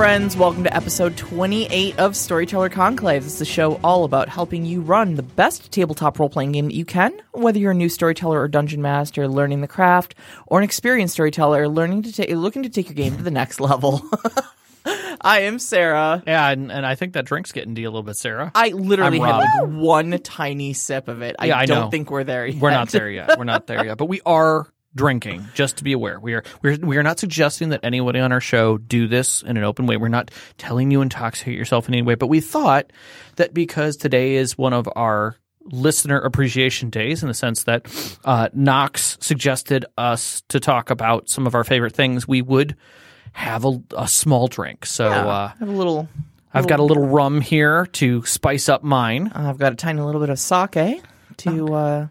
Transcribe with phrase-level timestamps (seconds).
[0.00, 0.34] Friends.
[0.34, 3.22] Welcome to episode 28 of Storyteller Conclave.
[3.22, 6.64] This is a show all about helping you run the best tabletop role playing game
[6.68, 10.14] that you can, whether you're a new storyteller or dungeon master learning the craft,
[10.46, 13.60] or an experienced storyteller learning to ta- looking to take your game to the next
[13.60, 14.02] level.
[15.20, 16.22] I am Sarah.
[16.26, 18.52] Yeah, and, and I think that drink's getting to you a little bit, Sarah.
[18.54, 21.36] I literally I'm had like one tiny sip of it.
[21.38, 22.62] I Yeah, I don't think we're there yet.
[22.62, 23.36] We're not there yet.
[23.36, 25.46] We're not there yet, but we are drinking.
[25.54, 28.40] Just to be aware, we are we're we are not suggesting that anybody on our
[28.40, 29.96] show do this in an open way.
[29.96, 32.14] We're not telling you intoxicate yourself in any way.
[32.14, 32.92] But we thought
[33.36, 37.86] that because today is one of our listener appreciation days in the sense that
[38.24, 42.76] uh, Knox suggested us to talk about some of our favorite things, we would
[43.32, 44.86] have a, a small drink.
[44.86, 46.08] So Yeah, uh, have a little.
[46.52, 49.30] I've got a little rum here to spice up mine.
[49.32, 51.00] I've got a tiny little bit of sake
[51.36, 52.08] to uh,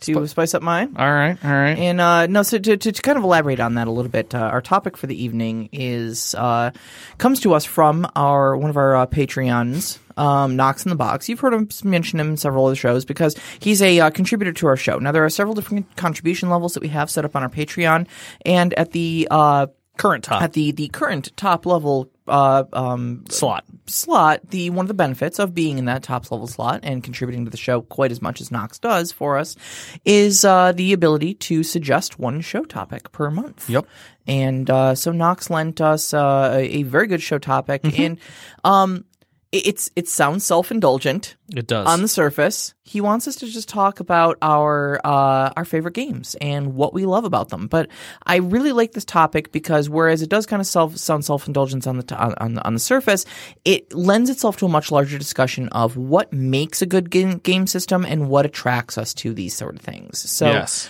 [0.00, 0.94] to spice up mine.
[0.96, 1.78] All right, all right.
[1.78, 4.34] And uh, no, so to, to, to kind of elaborate on that a little bit,
[4.34, 6.70] uh, our topic for the evening is uh,
[7.18, 11.28] comes to us from our one of our uh, Patreons, um, Knox in the Box.
[11.28, 14.66] You've heard him mention him in several other shows because he's a uh, contributor to
[14.68, 14.98] our show.
[14.98, 18.06] Now there are several different contribution levels that we have set up on our Patreon,
[18.44, 19.66] and at the uh,
[19.98, 23.64] Current top at the the current top level uh, um, slot.
[23.86, 27.44] slot, the one of the benefits of being in that top level slot and contributing
[27.44, 29.56] to the show quite as much as Knox does for us
[30.04, 33.68] is uh, the ability to suggest one show topic per month.
[33.68, 33.86] Yep.
[34.26, 38.18] And uh, so Knox lent us uh, a, very good show topic, and
[38.62, 39.06] um,
[39.50, 41.86] it's it sounds self indulgent It does.
[41.86, 42.74] on the surface.
[42.84, 47.06] He wants us to just talk about our uh, our favorite games and what we
[47.06, 47.66] love about them.
[47.66, 47.88] But
[48.26, 51.86] I really like this topic because whereas it does kind of self sound self indulgence
[51.86, 53.24] on the t- on, on the on the surface,
[53.64, 57.66] it lends itself to a much larger discussion of what makes a good game, game
[57.66, 60.18] system and what attracts us to these sort of things.
[60.30, 60.88] So yes.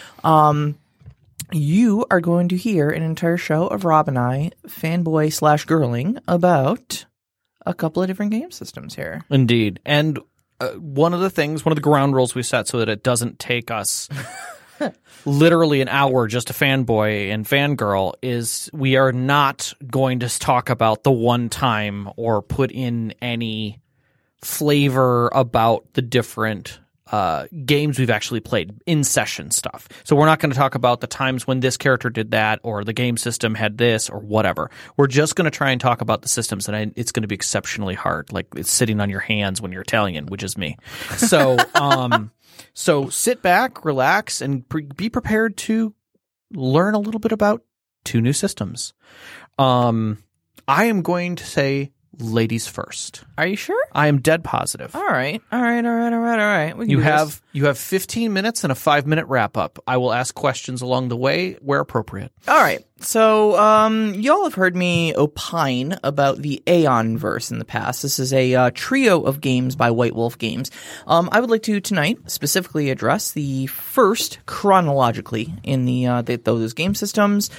[1.53, 6.19] you are going to hear an entire show of Rob and I fanboy slash girling
[6.27, 7.07] about
[7.67, 9.23] a couple of different game systems here.
[9.31, 9.81] Indeed.
[9.85, 10.19] And
[10.61, 13.03] uh, one of the things, one of the ground rules we set so that it
[13.03, 14.09] doesn't take us
[15.25, 20.71] literally an hour just to fanboy and fangirl is we are not going to talk
[20.71, 23.81] about the one time or put in any
[24.43, 26.79] flavor about the different
[27.11, 29.89] uh, games we've actually played in session stuff.
[30.05, 32.85] So we're not going to talk about the times when this character did that or
[32.85, 34.71] the game system had this or whatever.
[34.97, 37.29] We're just going to try and talk about the systems, and I, it's going to
[37.29, 38.33] be exceptionally hard.
[38.33, 40.77] Like it's sitting on your hands when you're Italian, which is me.
[41.17, 42.31] So, um,
[42.75, 45.95] so sit back, relax, and pre- be prepared to
[46.53, 47.63] learn a little bit about
[48.05, 48.95] two new systems.
[49.59, 50.23] Um,
[50.67, 53.25] I am going to say ladies first.
[53.37, 53.83] Are you sure?
[53.93, 54.95] I am dead positive.
[54.95, 56.77] All right, all right, all right, all right, all right.
[56.77, 57.13] We can You do this.
[57.13, 59.79] have you have 15 minutes and a 5 minute wrap up.
[59.87, 62.33] I will ask questions along the way where appropriate.
[62.47, 62.85] all right.
[63.01, 68.03] So, um, y'all have heard me opine about the Aeon verse in the past.
[68.03, 70.73] This is a uh, trio of games by White Wolf Games.
[71.07, 76.39] Um, I would like to tonight specifically address the first chronologically in the, uh, the
[76.39, 77.51] those game systems.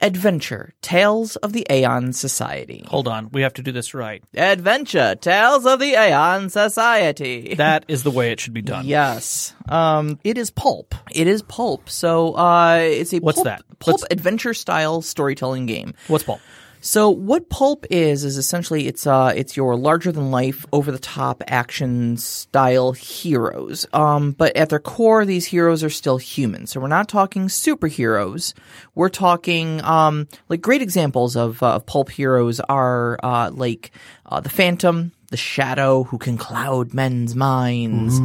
[0.00, 2.84] Adventure Tales of the Aeon Society.
[2.88, 4.22] Hold on, we have to do this right.
[4.36, 7.54] Adventure Tales of the Aeon Society.
[7.58, 8.86] That is the way it should be done.
[8.86, 9.52] yes.
[9.68, 10.94] Um, It is pulp.
[11.10, 11.90] It is pulp.
[11.90, 13.62] So uh, it's a What's pulp, that?
[13.80, 15.94] pulp Let's- adventure style storytelling game.
[16.06, 16.40] What's pulp?
[16.80, 20.98] So what pulp is is essentially it's uh it's your larger than life, over the
[20.98, 23.86] top action style heroes.
[23.92, 26.66] Um, but at their core, these heroes are still human.
[26.66, 28.54] So we're not talking superheroes.
[28.94, 33.90] We're talking um like great examples of uh, pulp heroes are uh like
[34.26, 38.18] uh, the Phantom, the Shadow, who can cloud men's minds.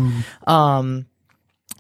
[0.48, 1.06] Um,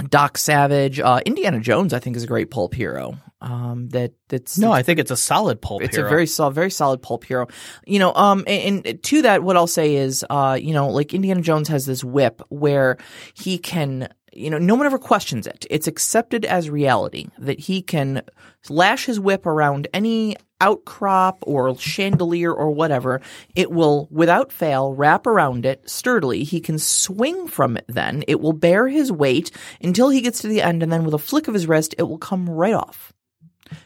[0.09, 3.17] Doc Savage, uh, Indiana Jones, I think is a great pulp hero.
[3.43, 6.07] Um, that that's No, I think it's a solid pulp it's hero.
[6.07, 7.47] a very solid, very solid pulp hero.
[7.85, 11.13] You know, um, and, and to that, what I'll say is, uh, you know, like
[11.13, 12.97] Indiana Jones has this whip where
[13.33, 15.65] he can, you know, no one ever questions it.
[15.69, 18.21] It's accepted as reality that he can
[18.69, 23.19] lash his whip around any outcrop or chandelier or whatever.
[23.55, 26.45] It will, without fail, wrap around it sturdily.
[26.45, 28.23] He can swing from it then.
[28.25, 29.51] It will bear his weight
[29.81, 32.03] until he gets to the end, and then with a flick of his wrist, it
[32.03, 33.11] will come right off.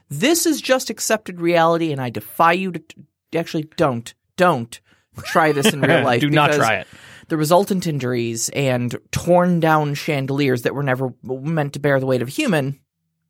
[0.10, 2.82] This is just accepted reality, and I defy you to
[3.36, 4.80] actually don't don't
[5.24, 6.22] try this in real life.
[6.22, 6.88] Do not try it.
[7.28, 12.22] The resultant injuries and torn down chandeliers that were never meant to bear the weight
[12.22, 12.80] of a human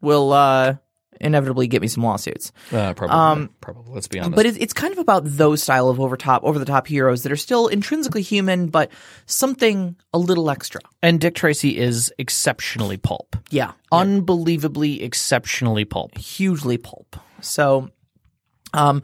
[0.01, 0.75] will uh,
[1.22, 2.52] inevitably get me some lawsuits.
[2.72, 3.50] Uh, probably.
[3.62, 3.94] probably.
[3.94, 4.36] Let's be honest.
[4.36, 7.24] But it's, it's kind of about those style of over top, over the top heroes
[7.24, 8.92] that are still intrinsically human, but
[9.25, 10.81] something a little extra.
[11.02, 13.36] and Dick Tracy is exceptionally pulp.
[13.50, 16.18] Yeah, Unbelievably exceptionally pulp.
[16.18, 17.16] hugely pulp.
[17.42, 17.90] So,
[18.74, 19.04] um,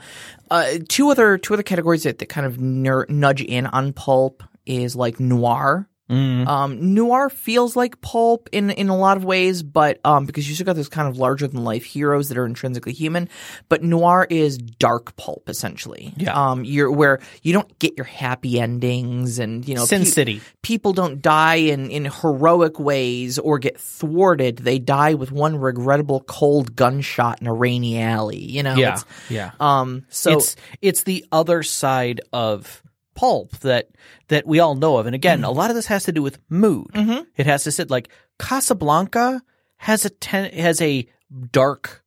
[0.51, 4.44] uh, two other two other categories that, that kind of ner- nudge in on pulp
[4.66, 5.88] is like noir.
[6.13, 10.56] Um, noir feels like pulp in in a lot of ways, but um, because you
[10.56, 13.30] still got those kind of larger than life heroes that are intrinsically human,
[13.69, 16.13] but noir is dark pulp essentially.
[16.18, 16.33] Yeah.
[16.33, 20.42] Um, you're where you don't get your happy endings, and you know, Sin pe- City.
[20.62, 24.57] people don't die in, in heroic ways or get thwarted.
[24.57, 28.38] They die with one regrettable cold gunshot in a rainy alley.
[28.39, 29.00] You know, Yeah.
[29.30, 29.51] Yeah.
[29.59, 32.81] um, so it's it's the other side of
[33.15, 33.89] pulp that
[34.27, 35.06] that we all know of.
[35.06, 36.92] And again a lot of this has to do with mood.
[37.38, 39.42] It has to sit like casablanca
[39.77, 41.07] has a ten, has a
[41.51, 42.04] dark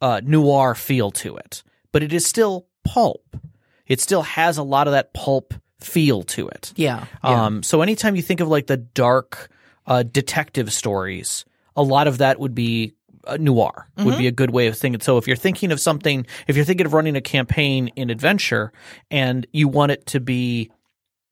[0.00, 1.62] uh, noir feel to it
[1.92, 3.36] but it is still pulp.
[3.86, 6.72] It still has a lot of that pulp feel to it.
[6.76, 7.44] Yeah, yeah.
[7.44, 9.50] um, so anytime you think of like the dark
[9.86, 11.44] uh, detective stories,
[11.76, 12.94] a lot of that would be
[13.38, 13.88] noir.
[13.98, 15.00] Would be a good way of thinking.
[15.00, 18.72] So if you're thinking of something, if you're thinking of running a campaign in adventure,
[19.10, 20.70] and you want it to be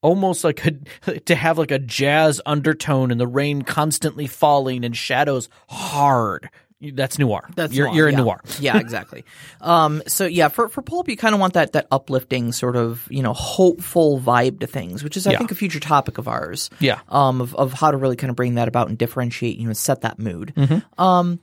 [0.01, 0.71] almost like a,
[1.19, 6.49] to have like a jazz undertone and the rain constantly falling and shadows hard.
[6.83, 7.47] That's noir.
[7.55, 8.23] That's you're noir, you're in yeah.
[8.23, 8.41] noir.
[8.59, 9.23] yeah, exactly.
[9.61, 13.07] Um, so yeah, for for pulp, you kind of want that that uplifting sort of
[13.11, 15.37] you know hopeful vibe to things, which is I Yeah.
[15.37, 16.71] think a future topic of ours.
[16.79, 17.01] Yeah.
[17.09, 19.73] Um, of of how to really kind of bring that about and differentiate, you know,
[19.73, 20.53] set that mood.
[20.57, 20.99] Mm-hmm.
[20.99, 21.39] Um,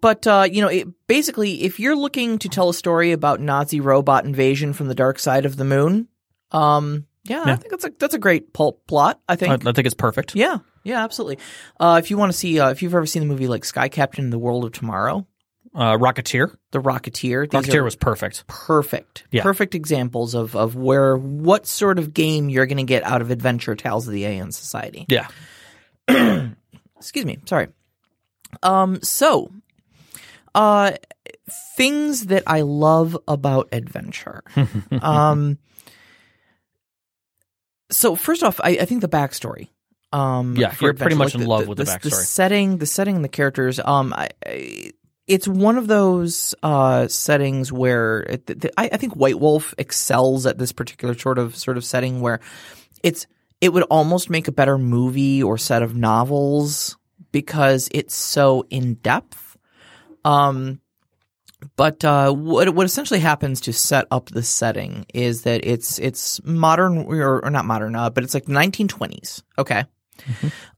[0.00, 3.80] but uh, you know, it, basically, if you're looking to tell a story about Nazi
[3.80, 6.08] robot invasion from the dark side of the moon,
[6.50, 9.20] um, yeah, I think that's a that's a great pulp plot.
[9.28, 9.50] I think.
[9.66, 10.34] I, I think it's perfect.
[10.34, 11.38] yeah, yeah, absolutely.
[11.78, 13.88] Uh, if you want to see, uh, if you've ever seen the movie like Sky
[13.88, 15.26] Captain: The World of Tomorrow,
[15.74, 16.54] Uh, Rocketeer.
[16.72, 18.44] The Rocketeer, these Rocketeer was perfect.
[18.46, 19.42] perfect, Yeah.
[19.42, 23.30] perfect examples of of where what sort of game you're going to get out of
[23.30, 25.06] Adventure Tales of the Aeon Society.
[25.08, 25.28] Yeah.
[26.96, 27.68] Excuse me, sorry.
[28.62, 29.50] Um, so,
[30.54, 30.92] uh,
[31.76, 34.42] things that I love about adventure.
[35.02, 35.58] um,
[37.90, 39.68] so first off, I, I think the backstory.
[40.12, 42.24] Um, Yeah, you're pretty much like in love with the The backstory.
[42.24, 43.80] setting, the setting, and the characters.
[43.82, 44.92] Um, I, I,
[45.26, 50.58] it's one of those uh settings where it, I, I think White Wolf excels at
[50.58, 52.40] this particular sort of sort of setting where
[53.02, 53.26] it's
[53.60, 56.98] it would almost make a better movie or set of novels
[57.30, 59.41] because it's so in depth.
[60.24, 60.80] Um,
[61.76, 66.42] but uh, what what essentially happens to set up the setting is that it's it's
[66.44, 69.42] modern or, or not modern, uh, but it's like 1920s.
[69.58, 69.84] Okay.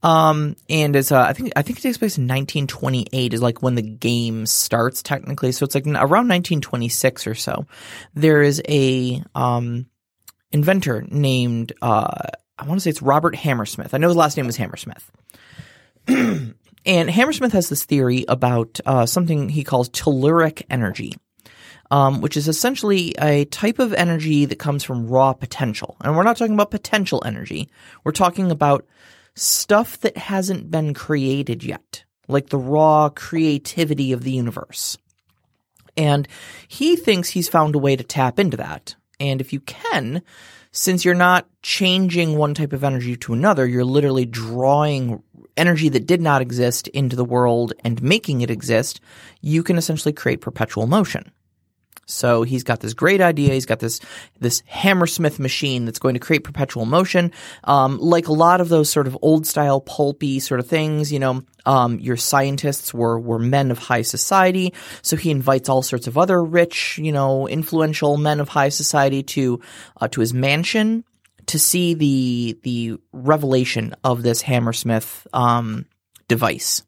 [0.02, 3.62] Um, and it's uh, I think I think it takes place in 1928 is like
[3.62, 5.52] when the game starts technically.
[5.52, 7.66] So it's like around 1926 or so.
[8.14, 9.86] There is a um
[10.52, 13.94] inventor named uh I want to say it's Robert Hammersmith.
[13.94, 15.10] I know his last name was Hammersmith.
[16.86, 21.14] and Hammersmith has this theory about uh, something he calls telluric energy,
[21.90, 25.96] um, which is essentially a type of energy that comes from raw potential.
[26.02, 27.68] And we're not talking about potential energy.
[28.04, 28.86] We're talking about
[29.34, 34.96] stuff that hasn't been created yet, like the raw creativity of the universe.
[35.96, 36.28] And
[36.68, 38.96] he thinks he's found a way to tap into that.
[39.20, 40.22] And if you can,
[40.72, 45.22] since you're not changing one type of energy to another, you're literally drawing
[45.56, 49.00] energy that did not exist into the world and making it exist,
[49.40, 51.30] you can essentially create perpetual motion.
[52.06, 53.52] So he's got this great idea.
[53.52, 54.00] He's got this
[54.40, 57.32] this Hammersmith machine that's going to create perpetual motion.
[57.64, 61.18] Um, like a lot of those sort of old style pulpy sort of things, you
[61.18, 64.74] know, um, your scientists were were men of high society.
[65.02, 69.22] So he invites all sorts of other rich, you know, influential men of high society
[69.22, 69.60] to
[70.00, 71.04] uh, to his mansion
[71.46, 75.86] to see the the revelation of this Hammersmith um,
[76.28, 76.82] device.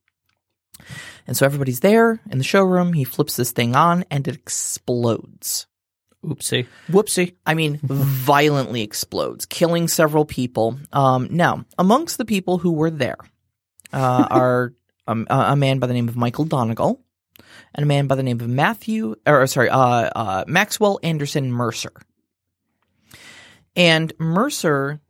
[1.26, 2.92] And so everybody's there in the showroom.
[2.92, 5.66] He flips this thing on and it explodes.
[6.25, 6.66] Oopsie.
[6.88, 7.34] Whoopsie.
[7.44, 10.78] I mean, violently explodes, killing several people.
[10.92, 13.18] Um, now, amongst the people who were there
[13.92, 14.75] uh, are
[15.06, 17.00] um, a a man by the name of Michael Donegal
[17.75, 21.92] and a man by the name of Matthew, or sorry, uh, uh, Maxwell Anderson Mercer.
[23.76, 25.00] And Mercer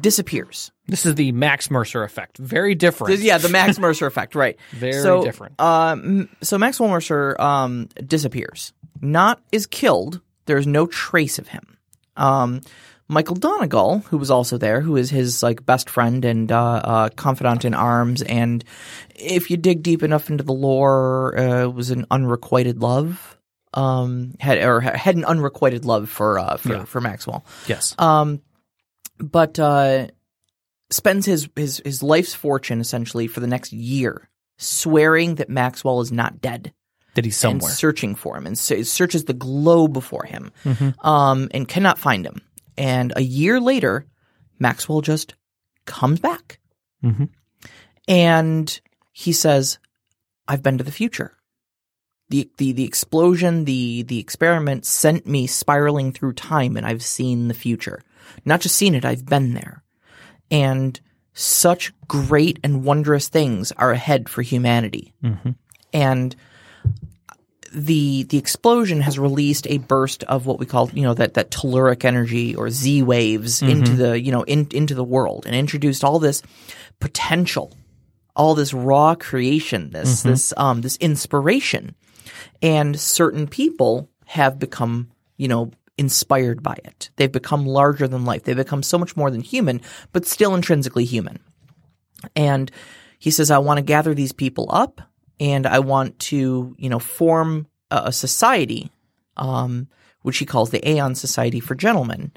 [0.00, 0.72] disappears.
[0.86, 2.38] This is the Max Mercer effect.
[2.38, 3.20] Very different.
[3.20, 4.58] Yeah, the Max Mercer effect, right?
[4.70, 5.60] Very so, different.
[5.60, 8.72] Um, so Maxwell Mercer um, disappears.
[9.00, 10.20] Not is killed.
[10.46, 11.78] There's no trace of him.
[12.16, 12.60] Um,
[13.10, 17.08] Michael Donegal, who was also there, who is his like best friend and uh, uh,
[17.10, 18.64] confidant in arms, and
[19.16, 23.36] if you dig deep enough into the lore, uh, was an unrequited love.
[23.72, 26.84] Um, had or had an unrequited love for uh, for, Yeah.
[26.84, 27.44] for Maxwell.
[27.68, 27.94] Yes.
[27.98, 28.40] Um,
[29.18, 30.08] but uh,
[30.90, 36.10] spends his, his his life's fortune essentially for the next year swearing that Maxwell is
[36.10, 36.72] not dead
[37.14, 37.70] That he's and somewhere.
[37.70, 41.06] searching for him and se- searches the globe for him Mm-hmm.
[41.06, 42.42] um, and cannot find him.
[42.76, 44.06] And a year later,
[44.58, 45.34] Maxwell just
[45.86, 46.58] comes back
[47.04, 47.28] Mhm.
[48.08, 48.80] and
[49.12, 49.78] he says,
[50.48, 51.36] "I've been to the future."
[52.30, 57.48] The, the the explosion, the the experiment sent me spiraling through time, and I've seen
[57.48, 58.02] the future.
[58.44, 59.82] Not just seen it, I've been there.
[60.50, 60.98] And
[61.32, 65.12] such great and wondrous things are ahead for humanity.
[65.22, 65.56] Mhm.
[65.92, 66.36] And
[67.72, 71.50] the the explosion has released a burst of what we call you know that that
[71.50, 76.02] telluric energy or Z waves into the you know in, into the world and introduced
[76.02, 76.42] all this
[76.98, 77.76] potential,
[78.34, 81.94] all this raw creation, this this um this inspiration,
[82.62, 87.10] and certain people have become you know inspired by it.
[87.16, 88.44] They've become larger than life.
[88.44, 91.40] They've become so much more than human, but still intrinsically human.
[92.34, 92.70] And
[93.18, 95.02] he says, I want to gather these people up
[95.38, 98.90] and I want to, you know, form a, a society,
[99.36, 99.88] um,
[100.22, 102.32] which he calls the Aeon Society for Gentlemen.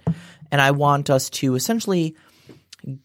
[0.51, 2.17] And I want us to essentially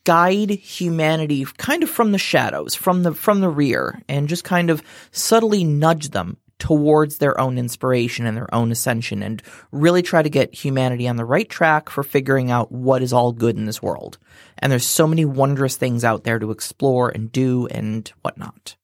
[0.03, 4.71] guide humanity kind of from the shadows, from the from the rear, and just kind
[4.71, 4.83] of
[5.13, 10.31] subtly nudge them towards their own inspiration and their own ascension and really try to
[10.31, 13.83] get humanity on the right track for figuring out what is all good in this
[13.83, 14.19] world.
[14.59, 18.77] And there's so many wondrous things out there to explore and do and whatnot.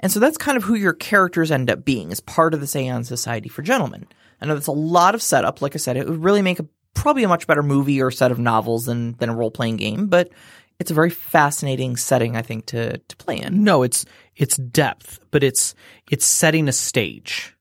[0.00, 2.78] And so that's kind of who your characters end up being as part of the
[2.78, 4.06] Aeon Society for Gentlemen.
[4.40, 5.60] I know that's a lot of setup.
[5.60, 8.30] Like I said, it would really make a probably a much better movie or set
[8.30, 10.30] of novels than than a role playing game, but
[10.78, 13.64] it's a very fascinating setting, I think, to to play in.
[13.64, 14.04] No, it's
[14.38, 15.74] it's depth, but it's
[16.10, 17.54] it's setting a stage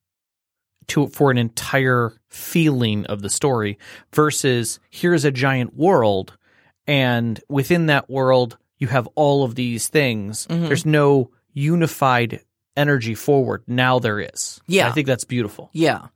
[0.87, 3.77] to for an entire feeling of the story
[4.13, 6.37] versus here's a giant world
[6.85, 10.45] and within that world you have all of these things.
[10.49, 12.41] There's no unified
[12.77, 13.63] energy forward.
[13.65, 14.61] Now there is.
[14.67, 14.87] Yeah.
[14.87, 15.69] I think that's beautiful.
[15.73, 16.07] Yeah.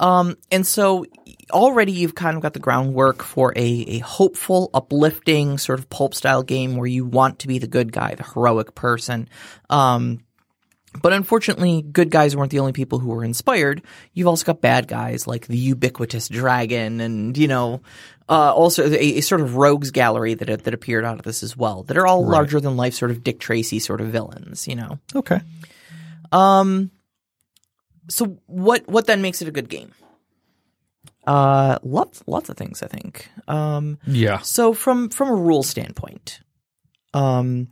[0.00, 1.06] Um, and so
[1.50, 6.14] already you've kind of got the groundwork for a, a hopeful, uplifting sort of pulp
[6.14, 9.28] style game where you want to be the good guy, the heroic person.
[9.68, 10.24] Um,
[11.02, 13.82] but unfortunately, good guys weren't the only people who were inspired.
[14.12, 17.80] You've also got bad guys like the ubiquitous dragon and, you know,
[18.28, 21.56] uh, also a, a sort of rogues gallery that, that appeared out of this as
[21.56, 24.76] well, that are all larger than life sort of Dick Tracy sort of villains, you
[24.76, 24.98] know.
[25.14, 25.40] Okay.
[26.32, 26.90] Um.
[28.08, 29.92] So what what then makes it a good game?
[31.26, 32.82] Uh, lots lots of things.
[32.82, 33.28] I think.
[33.48, 33.98] Um.
[34.06, 34.38] Yeah.
[34.38, 36.40] So from from a rule standpoint,
[37.14, 37.68] um,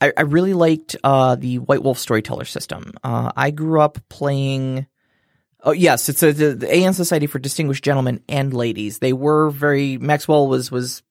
[0.00, 2.92] I, I really liked uh the White Wolf storyteller system.
[3.02, 4.86] Uh, I grew up playing.
[5.62, 8.98] Oh yes, it's a, the, the Aeon Society for Distinguished Gentlemen and Ladies.
[8.98, 11.02] They were very Maxwell was was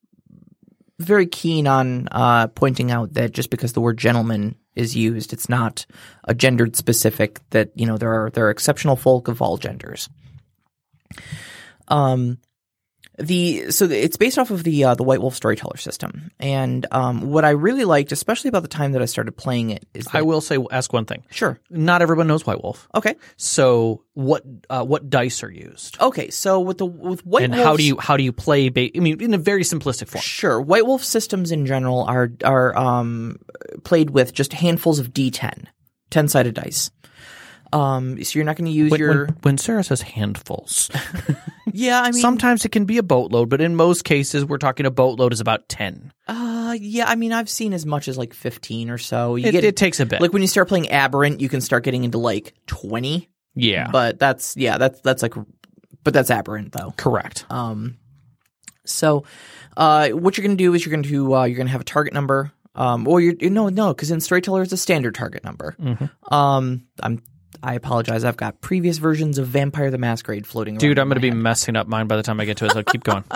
[1.00, 5.50] very keen on uh, pointing out that just because the word gentleman is used, it's
[5.50, 5.86] not
[6.24, 7.40] a gendered specific.
[7.52, 10.10] That you know there are there are exceptional folk of all genders.
[11.88, 12.38] Um,
[13.20, 17.30] the so it's based off of the uh, the White Wolf storyteller system, and um,
[17.30, 20.16] what I really liked, especially about the time that I started playing it, is that
[20.16, 21.24] I will say ask one thing.
[21.30, 22.88] sure Not everyone knows White Wolf.
[22.96, 26.02] okay So what uh, what dice are used?
[26.02, 26.32] okay.
[26.32, 28.70] So with the with White and Wolf's- how do you how do you play?
[28.70, 30.24] Ba- I mean, in a very simplistic form.
[30.24, 30.60] Sure.
[30.60, 33.38] White Wolf systems in general are are um,
[33.84, 35.68] played with just handfuls of D10,
[36.10, 36.90] 10 sided dice.
[37.74, 40.92] Um, so you're not going to use When, your when, when Sarah says handfuls,
[41.74, 42.02] yeah.
[42.02, 44.92] I mean, sometimes it can be a boatload, but in most cases, we're talking a
[44.92, 46.14] boatload is about ten.
[46.28, 47.06] uh, yeah.
[47.10, 49.36] I mean, I've seen as much as like 15 or so.
[49.36, 50.22] You It, get it takes a bit.
[50.22, 53.28] like when you start playing Aberrant, you can start getting into like 20.
[53.56, 55.34] yeah, But that's yeah, that's that's like,
[56.04, 56.94] but that's Aberrant though.
[56.98, 57.46] correct.
[57.50, 57.98] Um,
[58.86, 59.24] so,
[59.78, 61.82] uh, what you're going to do is you're going to uh, you're going to have
[61.82, 62.52] a target number.
[62.76, 65.76] Um, or you're no no because in Storyteller it's a standard target number.
[65.80, 66.34] Mm-hmm.
[66.34, 67.22] Um, I'm
[67.64, 68.24] I apologize.
[68.26, 70.80] I've got previous versions of Vampire the Masquerade floating around.
[70.80, 71.38] Dude, I'm going to be head.
[71.38, 72.72] messing up mine by the time I get to it.
[72.74, 73.24] So keep going.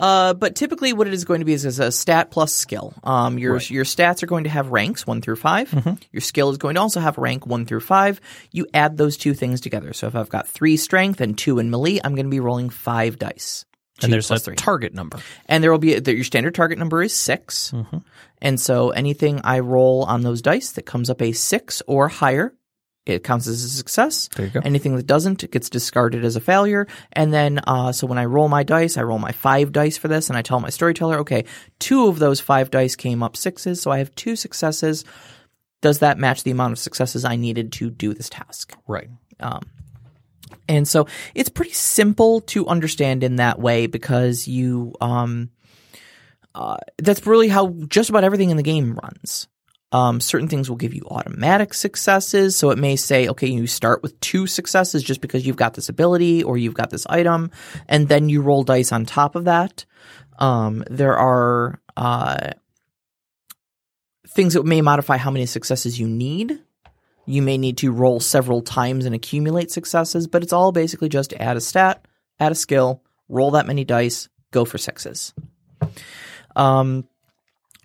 [0.00, 2.94] Uh, but typically, what it is going to be is, is a stat plus skill.
[3.02, 5.94] Um, your your stats are going to have ranks one through 5 Mm-hmm.
[6.12, 8.20] Your skill is going to also have rank one through five.
[8.52, 9.92] You add those two things together.
[9.92, 12.70] So if I've got three strength and two in melee, I'm going to be rolling
[12.70, 13.64] five dice.
[14.02, 14.54] and there's a three.
[14.54, 15.18] target number.
[15.46, 17.98] And there will be that your standard target number is 6 Mm-hmm.
[18.40, 22.54] and so anything I roll on those dice that comes up a six or higher
[23.08, 24.28] it counts as a success.
[24.36, 24.60] There you go.
[24.64, 26.86] Anything that doesn't it gets discarded as a failure.
[27.12, 30.08] And then, uh, so when I roll my dice, I roll my five dice for
[30.08, 31.44] this, and I tell my storyteller, okay,
[31.78, 35.04] two of those five dice came up sixes, so I have two successes.
[35.80, 38.76] Does that match the amount of successes I needed to do this task?
[38.86, 39.08] Right.
[40.68, 45.50] And so it's pretty simple to understand in that way because you, um,
[46.54, 49.48] uh, that's really how just about everything in the game runs.
[49.90, 52.56] Um, certain things will give you automatic successes.
[52.56, 55.88] So it may say, okay, you start with two successes just because you've got this
[55.88, 57.50] ability or you've got this item,
[57.88, 59.86] and then you roll dice on top of that.
[60.38, 62.50] Um, there are, uh,
[64.28, 66.60] things that may modify how many successes you need.
[67.26, 71.32] You may need to roll several times and accumulate successes, but it's all basically just
[71.32, 72.06] add a stat,
[72.38, 75.34] add a skill, roll that many dice, go for sixes.
[76.56, 77.08] Um,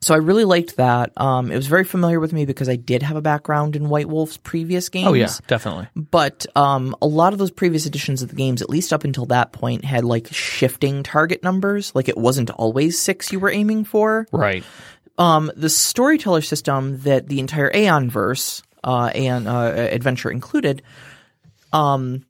[0.03, 1.11] so I really liked that.
[1.19, 4.07] Um, it was very familiar with me because I did have a background in White
[4.09, 5.07] Wolf's previous games.
[5.07, 5.87] Oh yeah, definitely.
[5.95, 9.25] But um, a lot of those previous editions of the games, at least up until
[9.27, 11.93] that point, had like shifting target numbers.
[11.95, 14.63] Like it wasn't always six you were aiming for Right.
[15.17, 20.81] um, the storyteller system that the entire Aeon verse, uh, Aeon uh, adventure included,
[21.71, 22.25] um,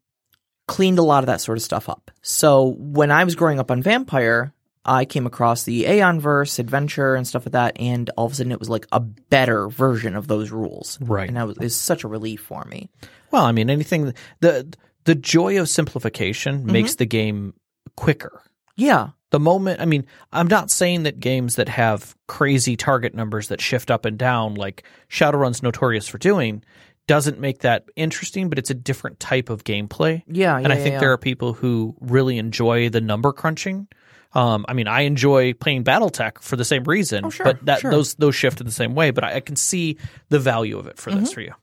[0.67, 2.11] cleaned a lot of that sort of stuff up.
[2.21, 4.53] So when I was growing up on Vampire,
[4.85, 8.35] I came across the Aeon verse adventure and stuff like that, and all of a
[8.35, 10.97] sudden it was like a better version of those rules.
[11.01, 11.27] Right.
[11.27, 12.89] and that was is such a relief for me.
[13.31, 14.75] Well, I mean, anything the
[15.05, 16.71] the joy of simplification mm-hmm.
[16.71, 17.53] makes the game
[17.95, 18.41] quicker.
[18.75, 23.49] Yeah, The moment, I mean, I'm not saying that games that have crazy target numbers
[23.49, 26.63] that shift up and down, like Shadowrun's notorious for doing,
[27.07, 30.23] doesn't make that interesting, but it's a different type of gameplay.
[30.27, 33.87] yeah, yeah and I think yeah, there are people who really enjoy the number crunching.
[34.35, 37.79] Um, I mean, I enjoy playing BattleTech for the same reason, Oh, sure, but that
[37.81, 37.91] sure.
[37.91, 39.11] those those shift in the same way.
[39.11, 39.97] But I, I can see
[40.29, 41.19] the value of it for Mm-hmm.
[41.19, 41.53] this for you.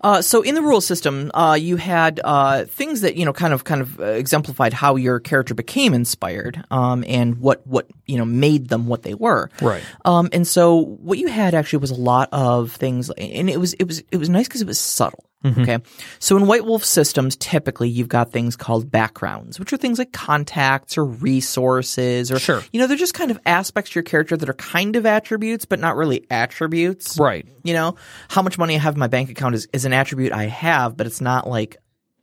[0.00, 3.52] Uh, so in the rule system, uh, you had uh, things that you know kind
[3.52, 8.16] of kind of uh, exemplified how your character became inspired, um, and what what you
[8.16, 9.50] know made them what they were.
[9.60, 9.82] Right.
[10.04, 13.74] Um, and so what you had actually was a lot of things, and it was
[13.74, 15.24] it was it was nice because it was subtle.
[15.44, 15.78] Okay,
[16.18, 20.12] so in White Wolf systems, typically you've got things called backgrounds, which are things like
[20.12, 22.62] contacts or resources, or Sure.
[22.72, 25.64] you know they're just kind of aspects to your character that are kind of attributes,
[25.64, 27.18] but not really attributes.
[27.18, 27.46] Right.
[27.62, 27.94] You know,
[28.28, 30.96] how much money I have in my bank account is, is an attribute I have,
[30.96, 31.76] but it's not like,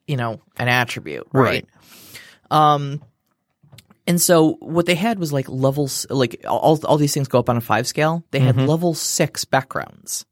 [0.07, 1.65] you know, an attribute, right?
[2.51, 3.01] Um,
[4.07, 7.49] and so what they had was like levels, like all, all these things go up
[7.49, 8.23] on a five scale.
[8.31, 10.25] They had level six backgrounds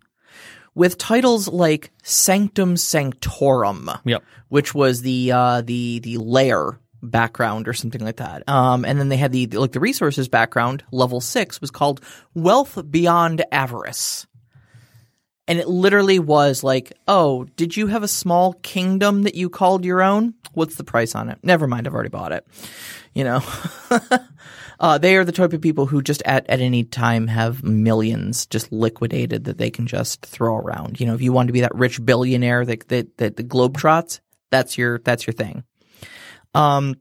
[0.76, 4.24] with titles like Sanctum Sanctorum, Yep.
[4.50, 8.48] which was the uh, the the lair background or something like that.
[8.48, 10.84] Um, and then they had the like the resources background.
[10.92, 12.02] Level six was called
[12.34, 14.26] Wealth Beyond Avarice.
[15.46, 19.84] And it literally was like, oh, did you have a small kingdom that you called
[19.84, 20.36] your own?
[20.54, 21.38] What's the price on it?
[21.44, 22.48] Never mind, I've already bought it.
[23.14, 23.44] You know,
[24.84, 28.46] uh, they are the type of people who just at, at any time have millions
[28.48, 31.00] just liquidated that they can just throw around.
[31.00, 33.78] You know, if you want to be that rich billionaire that that, that the globe
[33.78, 34.20] trots,
[34.52, 35.64] that's your that's your thing.
[36.54, 36.96] Um,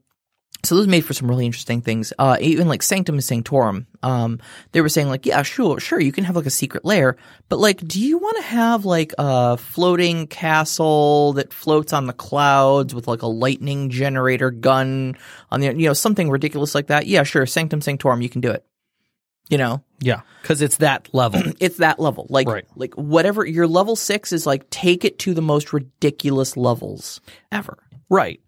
[0.65, 2.13] so those made for some really interesting things.
[2.17, 4.39] Uh, even like Sanctum Sanctorum, um,
[4.71, 7.17] they were saying like, yeah, sure, sure, you can have like a secret lair,
[7.49, 12.13] but like, do you want to have like a floating castle that floats on the
[12.13, 15.15] clouds with like a lightning generator gun
[15.51, 17.07] on the, you know, something ridiculous like that?
[17.07, 18.65] Yeah, sure, Sanctum Sanctorum, you can do it.
[19.49, 21.41] You know, Yeah, because it's that level.
[21.59, 22.25] it's that level.
[22.29, 22.65] Like, Right.
[22.77, 27.19] like whatever your level six is like, take it to the most ridiculous levels
[27.51, 27.77] ever.
[28.09, 28.39] right.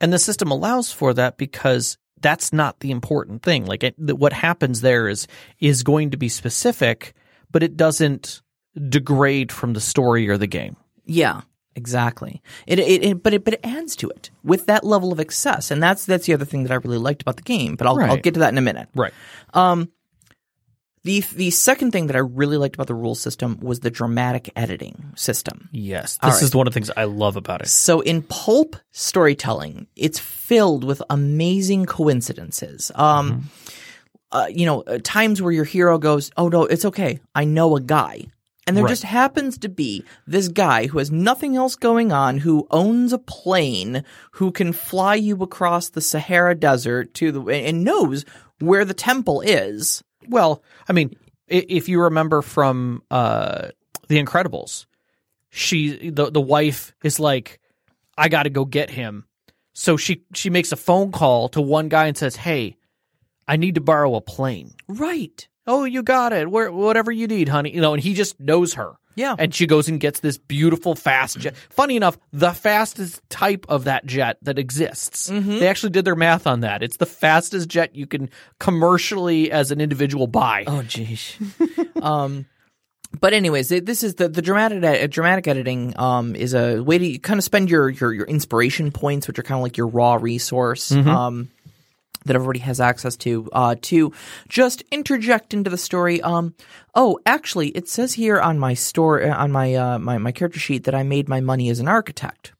[0.00, 3.66] And the system allows for that because that's not the important thing.
[3.66, 5.26] Like it, what happens there is
[5.60, 7.14] is going to be specific,
[7.50, 8.42] but it doesn't
[8.88, 10.76] degrade from the story or the game.
[11.04, 11.42] Yeah,
[11.76, 12.42] exactly.
[12.66, 15.70] It, it, it but it but it adds to it with that level of excess,
[15.70, 17.76] and that's that's the other thing that I really liked about the game.
[17.76, 18.88] But I'll I'll get to that in a minute.
[18.94, 19.12] Right.
[19.52, 19.90] Um,
[21.04, 24.50] The the second thing that I really liked about the rule system was the dramatic
[24.56, 25.68] editing system.
[25.70, 26.16] Yes.
[26.22, 26.42] This right.
[26.42, 27.68] is one of the things I love about it.
[27.68, 32.90] So in pulp storytelling, it's filled with amazing coincidences.
[32.94, 33.50] Um,
[34.32, 37.20] uh, you know, uh, times where your hero goes, "Oh no, it's okay.
[37.34, 38.26] I know a guy."
[38.66, 38.90] And there Right.
[38.90, 43.18] just happens to be this guy who has nothing else going on, who owns a
[43.18, 48.24] plane, who can fly you across the Sahara Desert to the and knows
[48.60, 50.02] where the temple is.
[50.28, 51.16] Well, I mean,
[51.48, 53.68] if you remember from uh,
[54.08, 54.86] The Incredibles,
[55.50, 57.60] she the the wife is like,
[58.16, 59.26] "I got to go get him,"
[59.72, 62.76] so she she makes a phone call to one guy and says, "Hey,
[63.46, 65.46] I need to borrow a plane." Right.
[65.66, 66.50] Oh, you got it.
[66.50, 67.74] Where whatever you need, honey.
[67.74, 68.94] You know, and he just knows her.
[69.14, 69.34] Yeah.
[69.38, 71.56] And she goes and gets this beautiful fast jet.
[71.70, 75.30] Funny enough, the fastest type of that jet that exists.
[75.30, 75.58] Mm-hmm.
[75.58, 76.82] They actually did their math on that.
[76.82, 80.64] It's the fastest jet you can commercially as an individual buy.
[80.66, 81.34] Oh, jeez.
[82.02, 82.46] um,
[83.20, 85.94] but anyways, this is the the dramatic dramatic editing.
[85.98, 89.42] Um, is a way to kind of spend your your your inspiration points, which are
[89.42, 90.90] kind of like your raw resource.
[90.92, 91.50] Um.
[92.24, 94.12] That everybody has access to, uh, to
[94.48, 96.22] just interject into the story.
[96.22, 96.54] Um,
[96.94, 100.84] oh, actually, it says here on my store, on my, uh, my, my character sheet
[100.84, 102.52] that I made my money as an architect.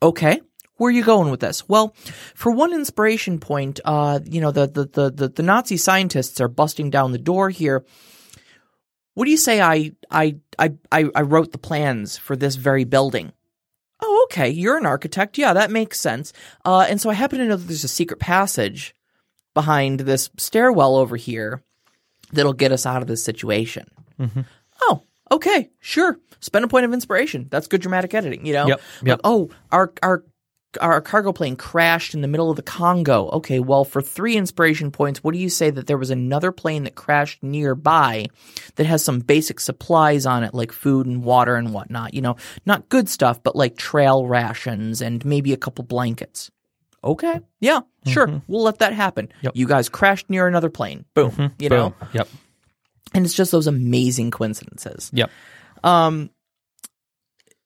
[0.00, 0.40] Okay.
[0.76, 1.68] Where are you going with this?
[1.68, 1.96] Well,
[2.36, 6.46] for one inspiration point, uh, you know, the, the, the, the, the Nazi scientists are
[6.46, 7.84] busting down the door here.
[9.14, 12.84] What do you say I, I, I, I, I wrote the plans for this very
[12.84, 13.32] building?
[14.00, 14.48] Oh, okay.
[14.48, 15.36] You're an architect.
[15.36, 16.32] Yeah, that makes sense.
[16.64, 18.94] Uh, and so I happen to know that there's a secret passage
[19.58, 21.64] behind this stairwell over here
[22.32, 23.88] that'll get us out of this situation.
[24.16, 24.42] Mm-hmm.
[24.82, 26.16] Oh, okay, sure.
[26.38, 27.48] Spend a point of inspiration.
[27.50, 28.68] That's good dramatic editing, you know?
[28.68, 29.18] Yep, yep.
[29.18, 30.22] Like, oh, our our
[30.80, 33.28] our cargo plane crashed in the middle of the Congo.
[33.30, 36.84] Okay, well, for three inspiration points, what do you say that there was another plane
[36.84, 38.26] that crashed nearby
[38.76, 42.14] that has some basic supplies on it, like food and water and whatnot?
[42.14, 46.52] You know, not good stuff, but like trail rations and maybe a couple blankets.
[47.04, 49.28] Okay, yeah, sure, we'll let that happen.
[49.42, 49.52] Yep.
[49.54, 51.04] You guys crashed near another plane.
[51.14, 51.52] Boom.
[51.58, 52.28] You know, Yep.
[53.14, 55.10] and it's just those amazing coincidences.
[55.12, 55.30] Yep.
[55.84, 56.30] Um,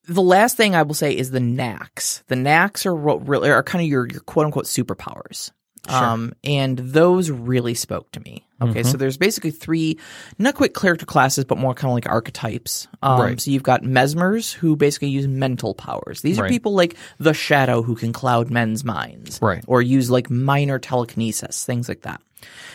[0.07, 2.23] the last thing I will say is the knacks.
[2.27, 5.51] The knacks are what really are kind of your your quote unquote superpowers.
[5.89, 8.47] Um, and those really spoke to me.
[8.61, 9.99] Okay, so there's basically three,
[10.39, 12.87] not quite character classes, but more kind of like archetypes.
[13.03, 13.41] Um, Right.
[13.41, 16.23] So you've got mesmers who basically use mental powers.
[16.23, 19.65] These are people like the shadow who can cloud men's minds, Right.
[19.67, 22.21] Or use like minor telekinesis, things like that.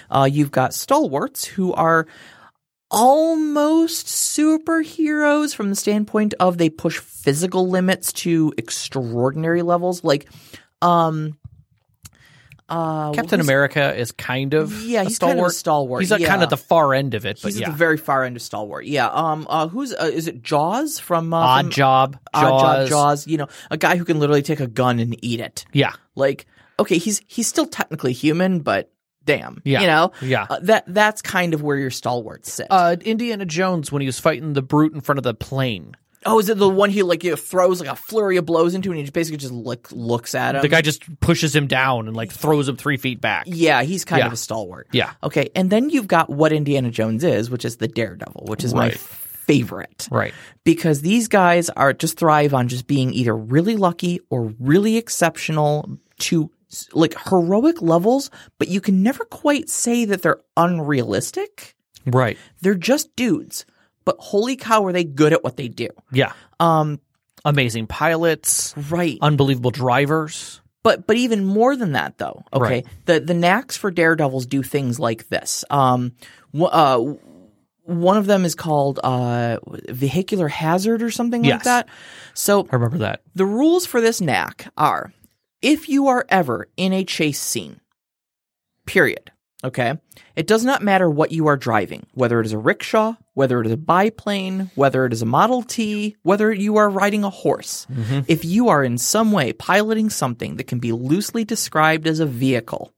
[0.09, 2.07] Uh, you've got stalwarts who are
[2.89, 10.25] almost superheroes from the standpoint of they push physical limits to extraordinary levels like
[10.81, 11.37] um
[12.69, 15.35] uh Captain America is kind of Yeah, a he's stalwart.
[15.35, 17.59] kind of a stalwart, He's at kind of the far end of it, but he's
[17.61, 17.67] yeah.
[17.67, 20.99] at the very far end of stalwart yeah um uh who's uh, is it jaws
[20.99, 22.77] from uh, Odd from job, Odd Jaws.
[22.77, 25.65] Job jaws you know a guy who can literally take a gun and eat it
[25.73, 26.45] Yeah, like
[26.79, 28.91] okay he's he's still technically human but
[29.23, 29.81] damn Yeah.
[29.81, 30.47] you know Yeah.
[30.49, 34.19] uh, that that's kind of where your stalwarts sit uh, Indiana Jones when he was
[34.19, 35.95] fighting the brute in front of the plane.
[36.27, 38.75] Oh, is it the one he like you know, throws like a flurry of blows
[38.75, 40.61] into, and he just basically just look, looks at him?
[40.61, 43.45] The guy just pushes him down and like throws him three feet back.
[43.47, 44.27] yeah, he's kind Yeah.
[44.27, 44.87] of a stalwart.
[44.91, 45.13] Yeah.
[45.23, 48.73] Okay, and then you've got what Indiana Jones is, which is the Daredevil, which is
[48.73, 50.07] my favorite.
[50.11, 50.33] Right.
[50.65, 55.97] Because these guys are just thrive on just being either really lucky or really exceptional
[56.19, 56.51] to
[56.91, 61.75] like heroic levels, but you can never quite say that they're unrealistic.
[62.05, 62.37] Right.
[62.61, 63.65] They're just dudes.
[64.07, 65.89] But holy cow, are they good at what they do?
[66.13, 66.31] Yeah.
[66.61, 67.01] Um,
[67.43, 69.17] Amazing pilots, right.
[69.21, 70.61] unbelievable drivers.
[70.81, 72.45] But but even more than that, though.
[72.53, 72.85] Okay, Right.
[73.05, 75.65] the the knacks for daredevils do things like this.
[75.69, 76.13] Um,
[76.57, 77.15] wh- uh,
[77.83, 79.57] one of them is called uh,
[79.89, 81.89] vehicular hazard or something like that.
[82.33, 83.21] So I remember that.
[83.35, 85.11] the rules for this knack are:
[85.61, 87.81] if you are ever in a chase scene,
[88.85, 89.31] period.
[89.63, 89.95] Okay,
[90.35, 93.65] it does not matter what you are driving, whether it is a rickshaw, whether it
[93.65, 97.87] is a biplane, whether it is a Model T, whether you are riding a horse.
[97.91, 98.19] Mm-hmm.
[98.27, 102.27] If you are in some way piloting something that can be loosely described as a
[102.27, 102.93] vehicle,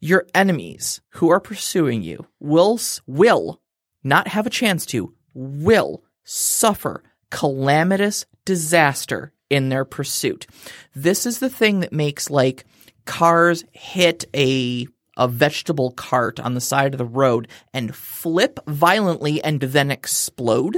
[0.00, 3.60] your enemies who are pursuing you will will
[4.02, 10.46] not have a chance to will suffer calamitous disaster in their pursuit.
[10.94, 12.64] This is the thing that makes like
[13.04, 14.86] cars hit a
[15.20, 20.76] a vegetable cart on the side of the road and flip violently and then explode.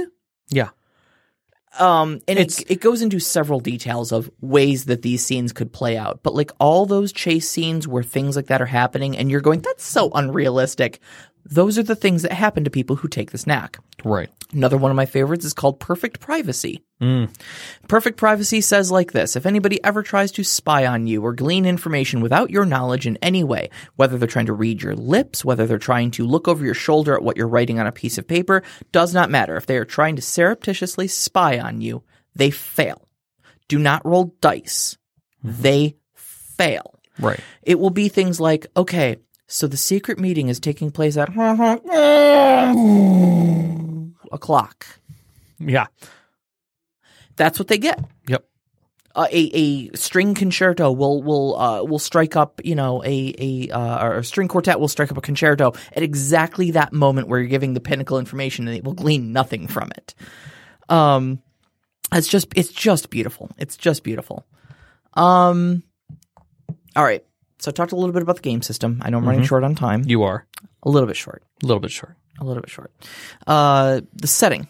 [0.49, 0.69] Yeah.
[1.79, 5.73] Um, and It's- it, it goes into several details of ways that these scenes could
[5.73, 6.19] play out.
[6.21, 9.61] But like all those chase scenes where things like that are happening and you're going,
[9.61, 10.99] that's so unrealistic.
[11.45, 13.77] Those are the things that happen to people who take this knack.
[14.05, 14.29] Right.
[14.53, 16.83] Another one of my favorites is called Perfect Privacy.
[17.01, 17.33] Mm.
[17.87, 21.65] Perfect Privacy says like this If anybody ever tries to spy on you or glean
[21.65, 25.67] information without your knowledge in any way, whether they're trying to read your lips, whether
[25.67, 28.27] they're trying to look over your shoulder at what you're writing on a piece of
[28.27, 29.57] paper, does not matter.
[29.57, 32.03] If they are trying to surreptitiously spy on you,
[32.35, 33.07] they fail.
[33.67, 34.97] Do not roll dice.
[35.45, 35.61] Mm-hmm.
[35.61, 36.99] They fail.
[37.19, 37.39] Right.
[37.61, 41.29] It will be things like, okay, so the secret meeting is taking place at
[44.31, 44.87] o'clock.
[45.59, 45.87] Yeah.
[47.35, 48.03] That's what they get.
[48.27, 48.45] Yep.
[49.15, 53.69] uh, a a string concerto will will uh, will strike up you know a a
[53.69, 57.39] uh, or a string quartet will strike up a concerto at exactly that moment where
[57.39, 60.15] you're giving the pinnacle information and it will glean nothing from it.
[60.89, 61.41] Um,
[62.11, 63.49] it's just it's just beautiful.
[63.57, 64.45] It's just beautiful.
[65.13, 65.83] Um,
[66.95, 67.23] all right.
[67.63, 68.99] So I talked a little bit about the game system.
[69.03, 70.03] I know I'm running short on time.
[70.05, 70.45] You are
[70.83, 71.43] A little bit short.
[71.63, 72.17] a little bit short.
[72.41, 72.91] A little bit short.
[73.47, 74.67] Uh, the setting.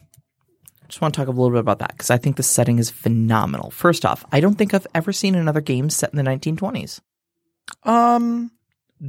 [0.84, 2.78] I just want to talk a little bit about that because I think the setting
[2.78, 3.72] is phenomenal.
[3.72, 7.00] First off, I don't think I've ever seen another game set in the 1920s.
[7.82, 8.52] Um,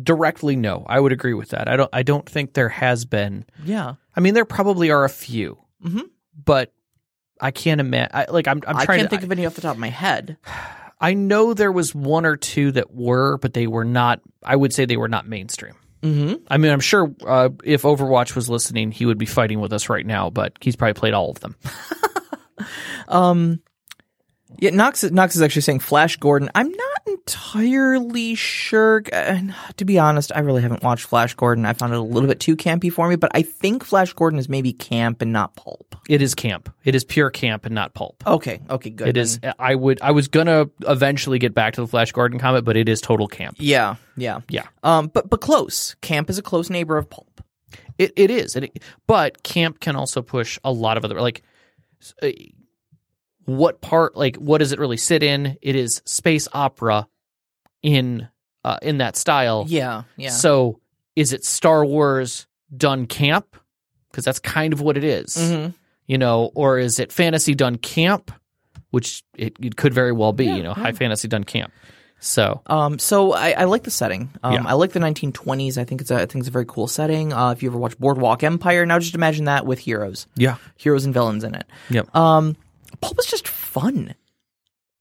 [0.03, 0.87] directly, no.
[0.89, 1.69] I would agree with that.
[1.69, 1.91] I don't.
[1.93, 3.45] I don't think there has been.
[3.65, 3.95] Yeah.
[4.17, 6.05] I mean, there probably are a few, Mhm.
[6.43, 6.73] but
[7.41, 8.13] I can't imagine.
[8.15, 8.63] I, like, I'm.
[8.67, 10.39] I'm I can't to think of any off the top of my head.
[11.01, 14.21] I know there was one or two that were, but they were not.
[14.43, 15.75] I would say they were not mainstream.
[16.03, 16.45] Mm-hmm.
[16.49, 19.89] I mean, I'm sure uh, if Overwatch was listening, he would be fighting with us
[19.89, 20.31] right now.
[20.31, 21.57] But he's probably played all of them.
[23.09, 23.61] Um,
[24.59, 26.51] yeah, Knox, Knox is actually saying Flash Gordon.
[26.55, 29.03] I'm not entirely sure.
[29.13, 29.41] Uh,
[29.77, 31.67] to be honest, I really haven't watched Flash Gordon.
[31.67, 34.39] I found it a little bit too campy for me, but I think Flash Gordon
[34.39, 35.97] is maybe camp and not pulp.
[36.09, 36.73] It is camp.
[36.85, 38.23] It is pure camp and not pulp.
[38.27, 39.09] Okay, okay, good.
[39.09, 39.41] It is.
[39.59, 40.01] I would.
[40.01, 43.27] I was gonna eventually get back to the Flash Gordon comment, but it is total
[43.27, 43.57] camp.
[43.59, 44.67] Yeah, yeah, Yeah.
[44.83, 45.95] Um, but but close.
[46.01, 47.43] Camp is a close neighbor of pulp.
[47.99, 48.57] It it is.
[48.57, 51.43] It, but camp can also push a lot of other like.
[53.47, 54.17] What part?
[54.17, 55.57] Like, what does it really sit in?
[55.63, 57.07] It is space opera,
[57.83, 58.29] in
[58.65, 59.67] uh, in that style.
[59.69, 60.31] Yeah, yeah.
[60.31, 60.81] So,
[61.17, 63.57] is it Star Wars done camp?
[64.11, 65.75] Because that's kind of what it is, Mhm.
[66.07, 66.51] you know.
[66.55, 68.31] Or is it fantasy done camp?
[68.91, 71.73] Which it, it could very well be, you know, high fantasy done camp.
[72.21, 74.31] So Um, so I, I like the setting.
[74.43, 74.63] Um, Yeah.
[74.67, 75.77] I like the 1920s.
[75.77, 77.33] I think it's a, I think it's a very cool setting.
[77.33, 81.05] Uh, if you ever watch Boardwalk Empire, now just imagine that with heroes, yeah, heroes
[81.05, 81.67] and villains in it.
[81.91, 82.15] Yep.
[82.17, 82.57] Um,
[82.97, 84.15] pulp is just fun.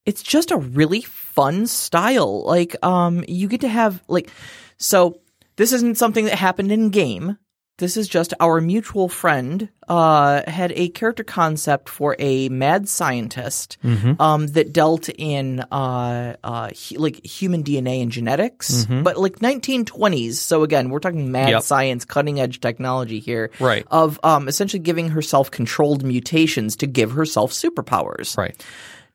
[0.05, 2.43] It's just a really fun style.
[2.43, 4.29] Like, um, you get to have like,
[4.77, 5.19] so
[5.55, 7.37] this isn't something that happened in game.
[7.79, 13.77] This is just our mutual friend uh, had a character concept for a mad scientist
[14.19, 20.33] um, that dealt in uh, uh, hu- like human DNA and genetics, but like 1920s.
[20.35, 21.63] So again, we're talking mad Yep.
[21.63, 23.85] science, cutting edge technology here, Right.
[23.89, 28.37] Of um, essentially giving herself controlled mutations to give herself superpowers.
[28.37, 28.55] right,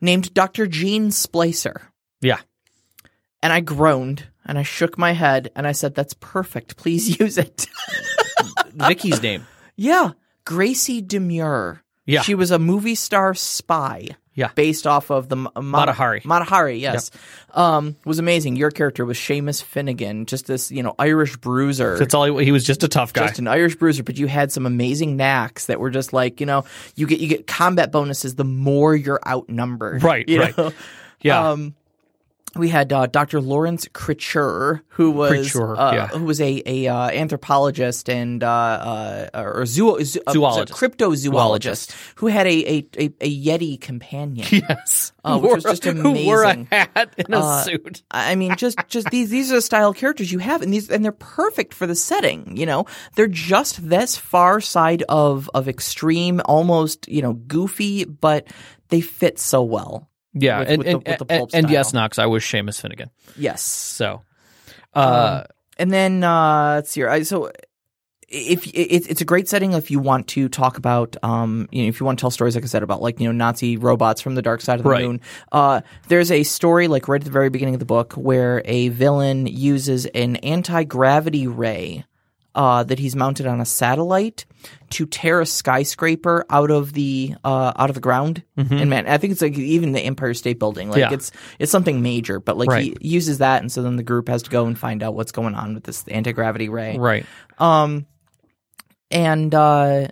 [0.01, 0.67] Named Dr.
[0.67, 1.77] Jean Splicer.
[2.21, 2.41] yeah,
[3.41, 6.77] And I groaned and I shook my head and I said, "That's perfect.
[6.77, 7.67] Please use it."
[8.73, 9.47] Vicky's name.
[9.81, 10.11] Yeah,
[10.45, 11.83] Gracie Demure.
[12.05, 12.23] Yeah.
[12.23, 14.09] she was a movie star spy.
[14.35, 14.51] Yeah.
[14.55, 16.21] based off of the Ma- Mata Hari.
[16.21, 17.11] Matahari, yes,
[17.55, 18.55] um, was amazing.
[18.55, 21.99] Your character was Seamus Finnegan, just this you know Irish bruiser.
[21.99, 22.25] That's all.
[22.39, 23.27] He, he was just a tough guy.
[23.27, 26.47] just an Irish bruiser, but you had some amazing knacks that were just like you
[26.47, 30.05] know you get you get combat bonuses the more you're outnumbered.
[30.05, 30.57] Right, you right.
[30.57, 30.73] know?
[31.21, 31.75] yeah, Um,
[32.59, 33.41] we had uh, Dr.
[33.41, 36.07] Lawrence Critcher, who was Critcher, uh, yeah.
[36.09, 40.73] who was a a uh, anthropologist and uh, uh, or zoo, zoo, uh, Zoologist.
[40.73, 41.95] cryptozoologist Zoologist.
[42.17, 44.47] who had a a, a, yeti companion.
[44.51, 48.03] yes, which was wore- just Who wore a hat and a suit.
[48.11, 51.05] I mean, just just these these are the style characters you have, and these and
[51.05, 52.57] they're perfect for the setting.
[52.57, 58.49] You know, they're just this far side of of extreme, almost you know goofy, but
[58.89, 60.09] they fit so well.
[60.41, 61.93] Yeah, with- and with the- and, the and- and yes.
[61.93, 63.11] Knox, I was Seamus Finnegan.
[63.37, 63.63] Yes.
[63.63, 64.23] So,
[64.95, 65.45] uh,
[65.79, 67.11] And then uh, let's see here.
[67.11, 67.51] I, so
[68.31, 71.89] if it's it's a great setting if you want to talk about um you know
[71.89, 74.21] if you want to tell stories like I said about like you know Nazi robots
[74.21, 75.05] from the dark side of the Right.
[75.07, 75.21] moon.
[75.51, 78.89] Uh, there's a story like right at the very beginning of the book where a
[78.91, 82.05] villain uses an anti gravity ray.
[82.59, 84.45] Uh, that he's mounted on a satellite
[84.91, 88.43] to tear a skyscraper out of the uh, out of the ground.
[88.57, 90.89] And man, I think it's like even the Empire State Building.
[90.91, 91.11] Like Mm-hmm.
[91.13, 91.15] Yeah.
[91.15, 92.99] it's it's something major, but like Right.
[93.01, 95.31] he uses that, and so then the group has to go and find out what's
[95.31, 96.99] going on with this anti gravity ray.
[96.99, 97.25] right.
[97.61, 98.07] Um,
[99.13, 100.09] and uh,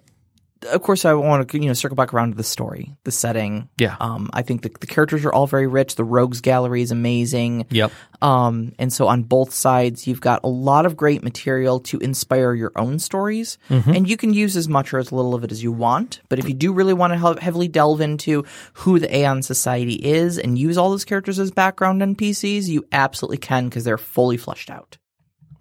[0.73, 3.69] of course, I want to you know circle back around to the story, the setting.
[3.79, 3.97] Yeah.
[4.01, 5.95] Um, I think the, the characters are all very rich.
[5.95, 7.67] The rogues gallery is amazing.
[7.71, 7.93] Yep.
[8.23, 12.55] Um, and so on both sides, you've got a lot of great material to inspire
[12.55, 15.63] your own stories, and you can use as much or as little of it as
[15.63, 16.21] you want.
[16.29, 19.95] But if you do really want to he- heavily delve into who the Aeon Society
[19.95, 24.37] is and use all those characters as background NPCs, you absolutely can because they're fully
[24.37, 24.97] fleshed out.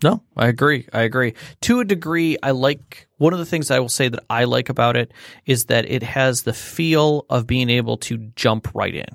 [0.03, 0.87] No, I agree.
[0.93, 1.33] I agree.
[1.61, 4.69] To a degree, I like one of the things I will say that I like
[4.69, 5.11] about it
[5.45, 9.07] is that it has the feel of being able to jump right in.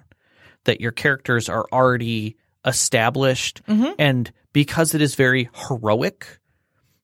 [0.65, 3.63] That your characters are already established
[3.99, 6.39] and because it is very heroic,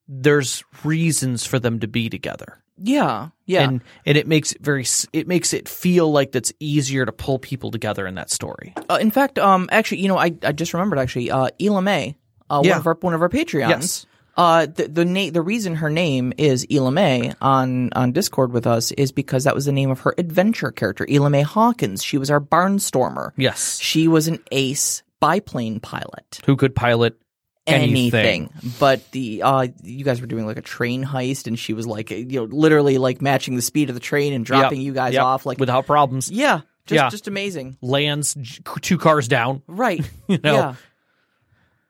[0.09, 2.63] there's reasons for them to be together.
[2.79, 3.63] Yeah, yeah.
[3.63, 4.85] and and it makes it very
[5.15, 8.75] it makes it feel like that's easier to pull people together in that story.
[8.91, 12.17] Uh, in fact, um, actually, you know, I, I just remembered actually, uh, Ela May,
[12.51, 12.73] uh, Yeah.
[12.73, 13.69] one of our one of our Patreons.
[13.69, 14.07] Yes.
[14.37, 18.67] Uh, the the na- the reason her name is Ela May on on Discord with
[18.67, 22.05] us is because that was the name of her adventure character, Ela May Hawkins.
[22.05, 23.31] She was our barnstormer.
[23.37, 26.41] Yes, She was an ace biplane pilot.
[26.45, 27.17] who could pilot
[27.67, 28.51] anything?
[28.79, 32.11] But the uh, you guys were doing like a train heist, and she was like,
[32.11, 35.15] you know, literally like matching the speed of the train and dropping Yep, you guys
[35.15, 35.47] yep, off.
[35.47, 36.31] Like, without problems.
[36.31, 37.09] yeah, just Yeah.
[37.09, 37.77] just amazing.
[37.81, 38.37] Lands
[38.83, 39.63] two cars down.
[39.67, 40.09] Right.
[40.29, 40.55] You know?
[40.55, 40.75] Yeah.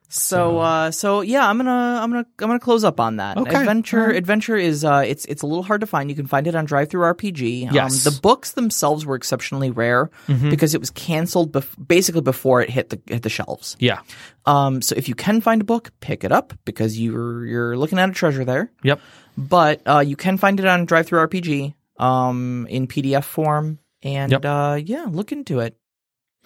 [0.09, 1.71] So uh so yeah, I'm gonna
[2.03, 3.37] I'm gonna I'm gonna close up on that.
[3.37, 3.57] Okay.
[3.57, 4.17] Adventure right.
[4.17, 6.09] Adventure is uh it's it's a little hard to find.
[6.11, 7.73] You can find it on DriveThruRPG.
[7.73, 8.07] Yes.
[8.07, 10.11] Um, the books themselves were exceptionally rare
[10.49, 13.77] because it was canceled bef- basically before it hit the hit the shelves.
[13.81, 14.01] Yeah.
[14.45, 17.99] Um so if you can find a book, pick it up because you're you're looking
[17.99, 18.71] at a treasure there.
[18.85, 19.01] Yep.
[19.37, 24.45] But uh you can find it on DriveThruRPG um in PDF form and Yep.
[24.45, 25.77] uh yeah, look into it.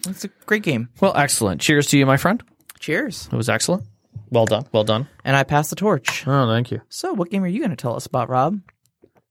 [0.07, 0.89] It's a great game.
[0.99, 1.61] Well, excellent.
[1.61, 2.41] Cheers to you, my friend.
[2.81, 3.29] Cheers.
[3.31, 3.83] It was excellent.
[4.29, 4.65] Well done.
[4.73, 5.07] Well done.
[5.23, 6.25] And I pass the torch.
[6.27, 6.81] Oh, thank you.
[6.89, 8.59] So, what game are you going to tell us about, Rob?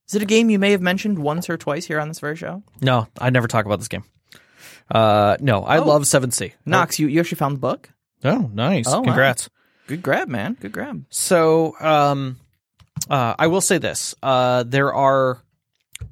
[0.09, 2.37] Is it a game you may have mentioned once or twice here on this very
[2.37, 2.63] show?
[2.81, 4.05] No, I never talk about this game.
[4.91, 5.85] Uh, no, I Oh.
[5.85, 6.55] love Seven C.
[6.67, 7.91] Knox, you, you actually found the book?
[8.25, 8.87] Oh, nice.
[8.89, 9.05] Oh, wow.
[9.05, 9.49] Congrats.
[9.87, 10.57] Good grab, man.
[10.61, 11.05] Good grab.
[11.11, 12.39] So, um,
[13.09, 15.43] uh, I will say this: uh, there are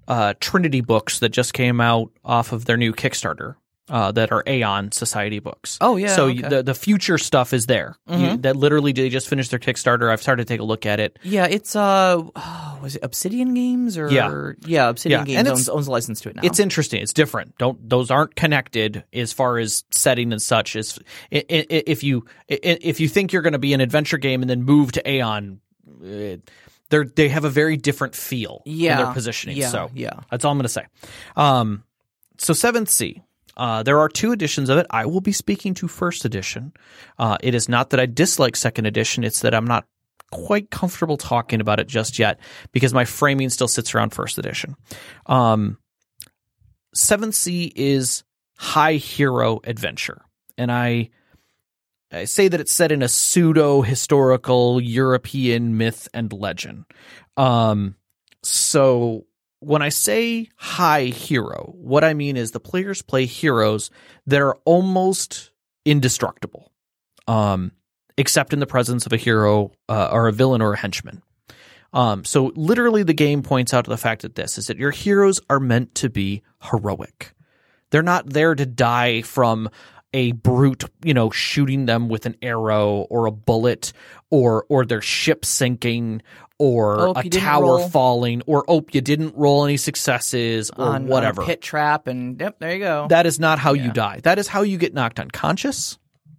[0.06, 3.56] uh, Trinity books that just came out off of their new Kickstarter.
[3.90, 5.78] Uh, that are Aeon Society books.
[5.80, 6.42] Oh, yeah, So okay.
[6.46, 7.96] the the future stuff is there.
[8.06, 10.12] You- that literally they just finished their Kickstarter.
[10.12, 11.18] I've started to take a look at it.
[11.22, 14.10] Yeah, it's, uh, oh, was it Obsidian Games or?
[14.10, 14.52] Yeah.
[14.66, 16.42] Yeah, Obsidian Yeah, Games it's- owns, owns a license to it now.
[16.44, 17.00] It's interesting.
[17.02, 17.56] It's different.
[17.58, 20.76] Don't those aren't connected as far as setting and such.
[20.76, 20.98] As
[21.30, 24.92] if you if you think you're going to be an adventure game and then move
[24.92, 26.36] to Aeon, uh,
[26.90, 28.98] they they have a very different feel Yeah.
[28.98, 29.56] in their positioning.
[29.56, 30.20] Yeah, so yeah.
[30.30, 30.84] that's all I'm going to say.
[31.36, 31.84] Um,
[32.38, 33.22] so Seventh Sea.
[33.58, 34.86] Uh, there are two editions of it.
[34.90, 36.72] I will be speaking to first edition.
[37.18, 39.86] Uh, it is not that I dislike second edition; it's that I'm not
[40.30, 42.38] quite comfortable talking about it just yet
[42.72, 44.76] because my framing still sits around first edition.
[45.26, 45.78] Um,
[46.94, 48.24] Seventh Sea is
[48.56, 50.22] high hero adventure,
[50.56, 51.10] and I
[52.10, 56.84] I say that it's set in a pseudo historical European myth and legend.
[57.36, 57.96] Um,
[58.42, 59.26] so
[59.60, 63.90] when I say high hero, what I mean is the players play heroes
[64.26, 65.50] that are almost
[65.84, 66.72] indestructible,
[67.26, 67.72] um,
[68.16, 71.22] except in the presence of a hero uh, or a villain or a henchman.
[71.92, 74.90] Um, so literally, the game points out to the fact that this is that your
[74.90, 77.32] heroes are meant to be heroic.
[77.90, 79.70] They're not there to die from
[80.12, 83.92] a brute, you know, shooting them with an arrow or a bullet
[84.30, 86.22] or or their ship sinking
[86.58, 91.02] or Oh, a tower falling or oh you didn't roll any successes or on, on
[91.04, 91.44] a whatever.
[91.44, 93.06] pit trap, and yep, there you go.
[93.08, 94.20] That is not how you die.
[94.24, 95.98] That is how you get knocked unconscious.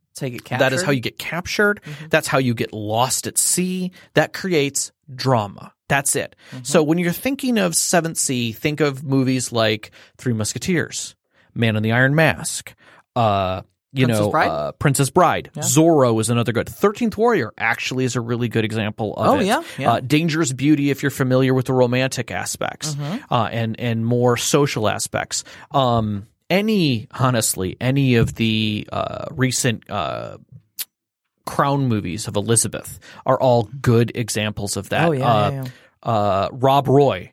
[0.10, 0.66] That's how you get captured.
[0.66, 1.82] That is how you get captured.
[1.84, 2.08] Mm-hmm.
[2.10, 3.92] That's how you get lost at sea.
[4.16, 5.74] That creates drama.
[5.88, 6.36] That's it.
[6.52, 6.64] Mm-hmm.
[6.64, 11.16] So when you're thinking of Seventh Sea, think of movies like Three Musketeers,
[11.56, 12.76] Man in the Iron Mask,
[13.20, 14.48] uh, you Princess know, Bride?
[14.50, 15.50] Uh, Princess Bride.
[15.58, 16.70] Zorro is another good.
[16.70, 19.46] Thirteenth Warrior actually is a really good example of Oh, it.
[19.48, 19.94] yeah, yeah.
[19.94, 23.34] Uh, Dangerous Beauty, if you're familiar with the romantic aspects Mm-hmm.
[23.34, 25.44] uh, and and more social aspects.
[25.72, 30.38] Um, any honestly, any of the uh, recent uh,
[31.46, 35.08] crown movies of Elizabeth are all good examples of that.
[35.08, 35.70] Oh, yeah, uh, yeah, yeah.
[36.12, 37.32] Uh, Rob Roy,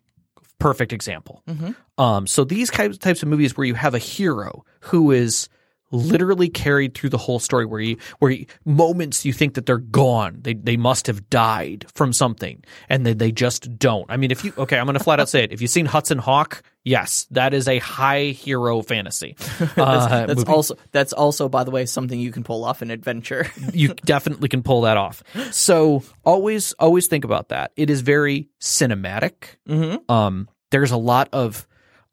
[0.59, 1.43] perfect example.
[1.49, 1.73] Mm-hmm.
[2.03, 5.49] Um, so these types types of movies where you have a hero who is
[5.91, 9.79] literally carried through the whole story where you where you, moments you think that they're
[9.79, 14.31] gone they they must have died from something and they, they just don't i mean
[14.31, 17.27] if you okay i'm gonna flat out say it if you've seen hudson hawk yes
[17.31, 19.37] that is a high hero fantasy
[19.77, 20.53] uh, That's movie.
[20.53, 23.47] also that's also, by the way, something you can pull off in adventure.
[23.73, 25.23] you definitely can pull that off.
[25.51, 27.73] So always, always think about that.
[27.77, 29.57] It is very cinematic.
[29.69, 30.11] mm-hmm.
[30.11, 31.67] Um, there's a lot of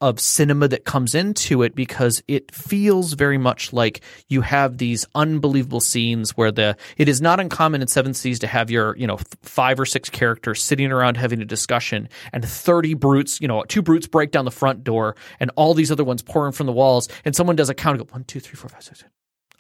[0.04, 5.06] of cinema that comes into it because it feels very much like you have these
[5.16, 9.08] unbelievable scenes where the it is not uncommon in Seven Seas to have your you
[9.08, 13.64] know five or six characters sitting around having a discussion and 30 brutes you know
[13.64, 16.74] two brutes break down the front door and all these other ones pouring from the
[16.74, 19.12] walls and someone does a count and go one two three four five six seven.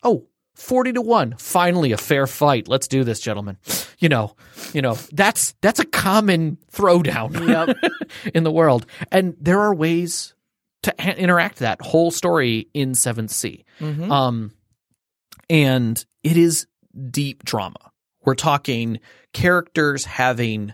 [0.03, 2.67] Oh 40 to 1 finally a fair fight.
[2.67, 3.57] Let's do this gentlemen.
[3.99, 4.35] You know
[4.73, 7.77] you know that's that's a common throwdown Yep.
[8.33, 8.85] in the world.
[9.11, 10.33] And there are ways
[10.83, 14.11] to ha- interact that whole story in 7th sea Mhm.
[14.11, 14.51] um
[15.49, 16.67] and it is
[17.09, 17.91] deep drama.
[18.25, 18.99] We're talking
[19.33, 20.73] characters having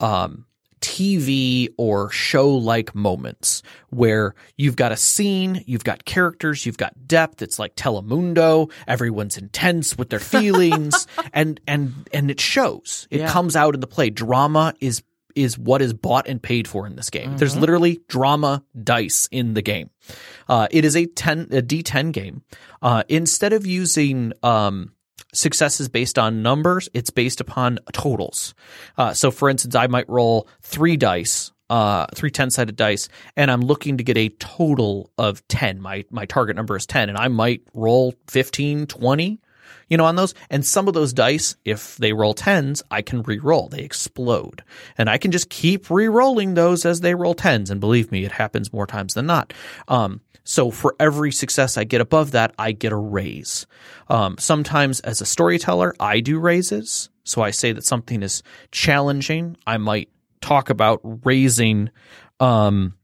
[0.00, 0.46] um
[0.82, 7.06] TV or show like moments where you've got a scene, you've got characters, you've got
[7.06, 7.40] depth.
[7.40, 8.70] It's like Telemundo.
[8.86, 13.06] Everyone's intense with their feelings and, and, and it shows.
[13.10, 13.30] It Yeah.
[13.30, 14.10] comes out in the play.
[14.10, 15.02] Drama is,
[15.34, 17.38] is what is bought and paid for in this game.
[17.38, 19.88] There's literally drama dice in the game.
[20.48, 22.42] Uh, it is a 10, a D10 game.
[22.82, 24.92] Uh, instead of using, um,
[25.32, 28.54] successes based on numbers, it's based upon totals.
[28.96, 33.50] Uh, so, for instance, I might roll three dice, uh, three 10 sided dice, and
[33.50, 35.80] I'm looking to get a total of 10.
[35.80, 39.40] My, my target number is 10, and I might roll 15, 20,
[39.88, 40.34] you know, on those.
[40.50, 43.68] And some of those dice, if they roll 10s, I can re-roll.
[43.68, 44.62] They explode.
[44.98, 47.70] And I can just keep re-rolling those as they roll 10s.
[47.70, 49.52] And believe me, it happens more times than not.
[49.88, 53.66] Um, so for every success I get above that, I get a raise.
[54.08, 57.10] Um, sometimes as a storyteller, I do raises.
[57.24, 59.56] So I say that something is challenging.
[59.66, 60.08] I might
[60.40, 61.90] talk about raising,
[62.40, 62.94] um,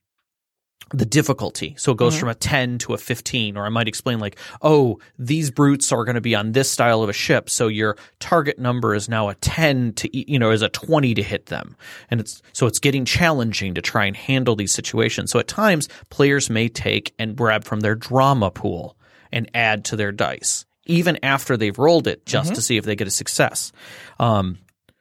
[0.91, 1.75] the difficulty.
[1.77, 4.99] So it goes from a 10 to a 15, or I might explain like, oh,
[5.19, 7.51] these brutes are going to be on this style of a ship.
[7.51, 11.23] So your target number is now a 10 to, you know, is a 20 to
[11.23, 11.77] hit them.
[12.11, 15.31] And it's, so it's getting challenging to try and handle these situations.
[15.31, 18.97] So at times players may take and grab from their drama pool
[19.31, 22.97] and add to their dice, even after they've rolled it just to see if they
[22.97, 23.73] get a success.
[24.19, 24.59] Um,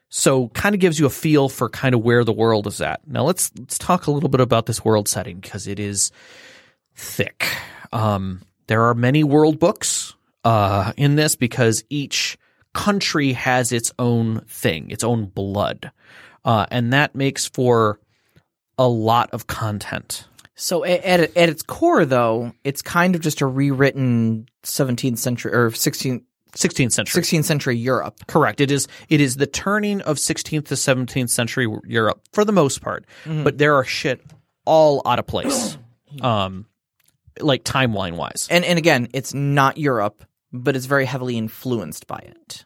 [0.10, 3.05] so kind of gives you a feel for kind of where the world is at.
[3.08, 6.12] Now let's let's talk a little bit about this world setting because it is
[6.95, 7.47] thick.
[7.91, 12.38] Um, there are many world books uh, in this because each
[12.74, 15.91] country has its own thing, its own blood,
[16.45, 17.99] uh, and that makes for
[18.78, 20.26] a lot of content.
[20.55, 25.70] So at at its core, though, it's kind of just a rewritten 17th century or
[25.70, 26.24] 16th
[26.58, 27.22] 16th century.
[27.22, 28.16] 16th century Europe.
[28.28, 28.60] Correct.
[28.62, 32.82] It is it is the turning of 16th to 17th century Europe for the most
[32.82, 34.22] part, but there are shit
[34.66, 35.78] all out of place.
[36.22, 36.66] um
[37.39, 38.47] like timeline wise.
[38.49, 42.66] And and again, it's not Europe, but it's very heavily influenced by it.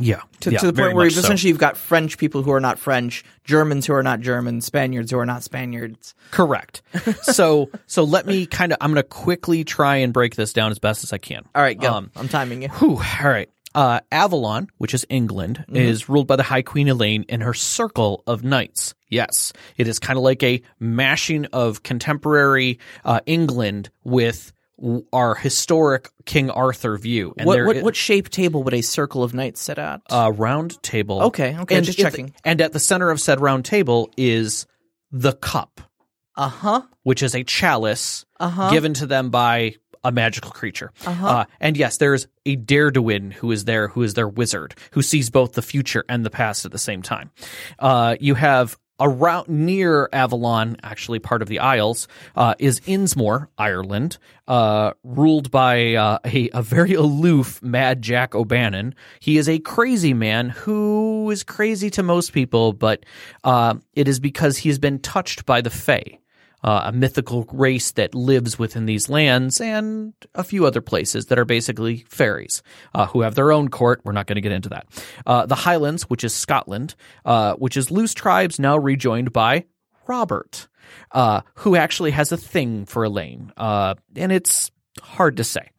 [0.00, 0.22] Yeah.
[0.40, 1.20] To, yeah, to the point where so.
[1.20, 5.10] essentially you've got French people who are not French, Germans who are not Germans, Spaniards
[5.10, 6.14] who are not Spaniards.
[6.30, 6.82] Correct.
[7.22, 10.70] so so let me kind of I'm going to quickly try and break this down
[10.70, 11.44] as best as I can.
[11.54, 11.92] All right, go.
[11.92, 12.68] Um, I'm timing you.
[12.68, 13.50] Whew, all right.
[13.74, 18.24] Uh, Avalon, which is England, is ruled by the High Queen Elaine and her circle
[18.26, 18.94] of knights.
[19.08, 24.52] Yes, it is kind of like a mashing of contemporary uh, England with
[25.12, 27.34] our historic King Arthur view.
[27.36, 30.00] And What, what what shape table would a circle of knights sit at?
[30.10, 31.22] A round table?
[31.24, 32.34] Okay, okay, and just checking.
[32.44, 34.66] and at the center of said round table is
[35.10, 35.80] the cup,
[36.36, 36.82] uh huh.
[37.02, 38.70] which is a chalice Uh-huh.
[38.70, 39.74] given to them by
[40.04, 40.92] a magical creature.
[41.04, 45.28] Uh, and yes, there's a Derwyddon who is there, who is their wizard, who sees
[45.28, 47.30] both the future and the past at the same time.
[47.80, 54.18] Uh, you have around near Avalon, actually part of the Isles, uh, is Inismore, Ireland,
[54.46, 58.94] uh, ruled by uh, a, a very aloof Mad Jack O'Bannon.
[59.20, 63.04] He is a crazy man who is crazy to most people, but
[63.44, 66.18] uh, it is because he's been touched by the Fae
[66.62, 71.38] uh, a mythical race that lives within these lands and a few other places that
[71.38, 72.62] are basically fairies
[72.94, 74.00] uh, who have their own court.
[74.04, 74.86] We're not going to get into that.
[75.26, 76.94] Uh, the Highlands, which is Scotland,
[77.24, 79.64] uh, which is loose tribes now rejoined by
[80.06, 80.68] Robert,
[81.12, 85.70] uh, who actually has a thing for Elaine, uh, and it's hard to say.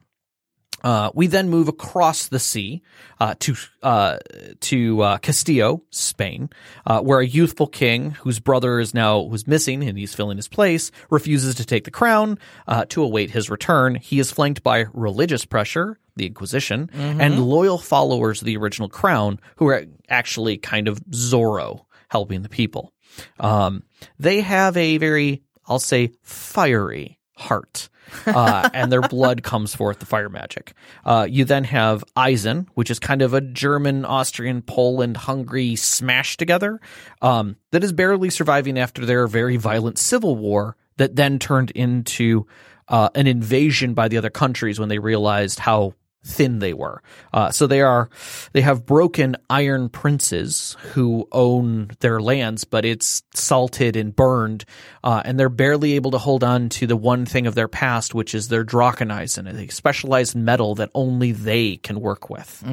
[0.84, 2.82] Uh, we then move across the sea
[3.20, 4.18] uh, to uh,
[4.62, 6.50] to uh, Castille, Spain,
[6.86, 10.48] uh, where a youthful king whose brother is now was missing and he's filling his
[10.48, 13.96] place refuses to take the crown uh, to await his return.
[13.96, 19.40] He is flanked by religious pressure, the Inquisition, and loyal followers of the original crown,
[19.58, 22.94] who are actually kind of Zorro helping the people.
[23.40, 23.84] Um,
[24.18, 27.90] they have a very, I'll say, fiery heart.
[28.26, 30.74] uh, and their blood comes forth, the fire magic.
[31.06, 36.36] Uh, you then have Eisen, which is kind of a German, Austrian, Poland, Hungary smash
[36.38, 36.80] together
[37.22, 42.48] um, that is barely surviving after their very violent civil war that then turned into
[42.88, 45.94] uh, an invasion by the other countries when they realized how
[46.24, 47.02] thin they were.
[47.34, 48.10] Uh, so they are,
[48.52, 54.66] they have broken iron princes who own their lands, but it's salted and burned,
[55.04, 58.14] uh, and they're barely able to hold on to the one thing of their past,
[58.14, 62.64] which is their Dracheneisen, a specialized metal that only they can work with.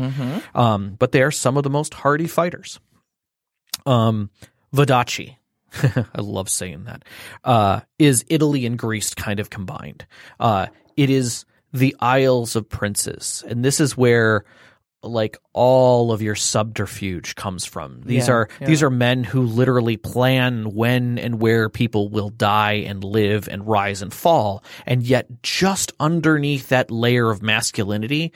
[0.54, 2.80] Um, but they are some of the most hardy fighters.
[3.84, 4.30] Um,
[4.74, 5.36] Vodacce.
[5.82, 7.04] I love saying that.
[7.44, 10.06] Uh, is Italy and Greece kind of combined?
[10.40, 10.66] Uh,
[10.96, 11.44] it is
[11.78, 14.44] the Isles of Princes, and this is where
[15.02, 18.00] like all of your subterfuge comes from.
[18.04, 18.66] These Yeah, are yeah.
[18.66, 23.64] these are men who literally plan when and where people will die and live and
[23.68, 24.64] rise and fall.
[24.84, 28.32] And yet just underneath that layer of masculinity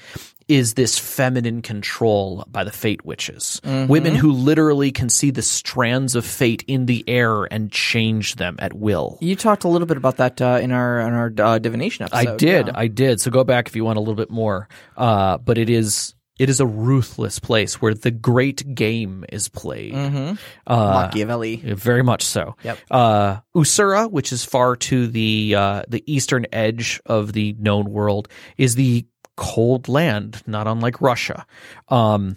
[0.50, 3.60] is this feminine control by the fate witches.
[3.64, 3.86] Mm-hmm.
[3.86, 8.56] Women who literally can see the strands of fate in the air and change them
[8.58, 9.16] at will.
[9.20, 12.28] You talked a little bit about that uh, in our in our uh, divination episode.
[12.28, 12.72] I did, yeah.
[12.74, 13.20] I did.
[13.20, 14.68] So go back if you want a little bit more.
[14.96, 19.92] Uh, but it is it is a ruthless place where the great game is played.
[19.92, 20.36] Mm-hmm.
[20.66, 21.56] Uh, Machiavelli.
[21.56, 22.56] very much so.
[22.64, 22.78] Yep.
[22.90, 28.28] Uh, Ussura, which is far to the uh, the eastern edge of the known world,
[28.56, 29.06] is the
[29.40, 31.46] cold land, not unlike Russia.
[31.88, 32.36] Um,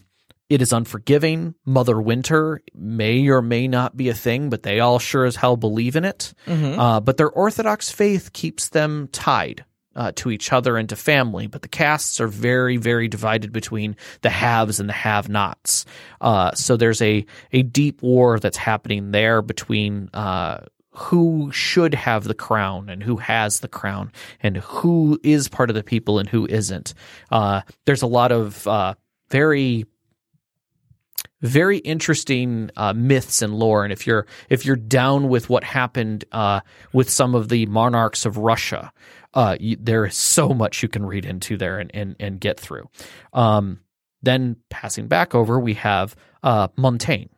[0.49, 1.53] it is unforgiving.
[1.65, 5.57] Mother Winter may or may not be a thing, but they all sure as hell
[5.57, 6.33] believe in it.
[6.47, 6.79] Mm-hmm.
[6.79, 9.65] Uh, but their Orthodox faith keeps them tied.
[9.95, 13.95] Uh, to each other and to family, but the castes are very, very divided between
[14.21, 15.85] the haves and the have-nots.
[16.19, 20.61] Uh, so there's a a deep war that's happening there between uh,
[20.93, 25.75] who should have the crown and who has the crown, and who is part of
[25.75, 26.93] the people and who isn't.
[27.31, 28.93] Uh, there's a lot of uh,
[29.29, 29.85] very
[31.41, 33.83] very interesting uh, myths and lore.
[33.83, 36.61] And if you're if you're down with what happened uh,
[36.93, 38.91] with some of the monarchs of Russia,
[39.33, 42.59] uh, you, there is so much you can read into there and and, and get
[42.59, 42.89] through.
[43.33, 43.81] Um,
[44.21, 47.32] then passing back over, we have uh, Montaigne,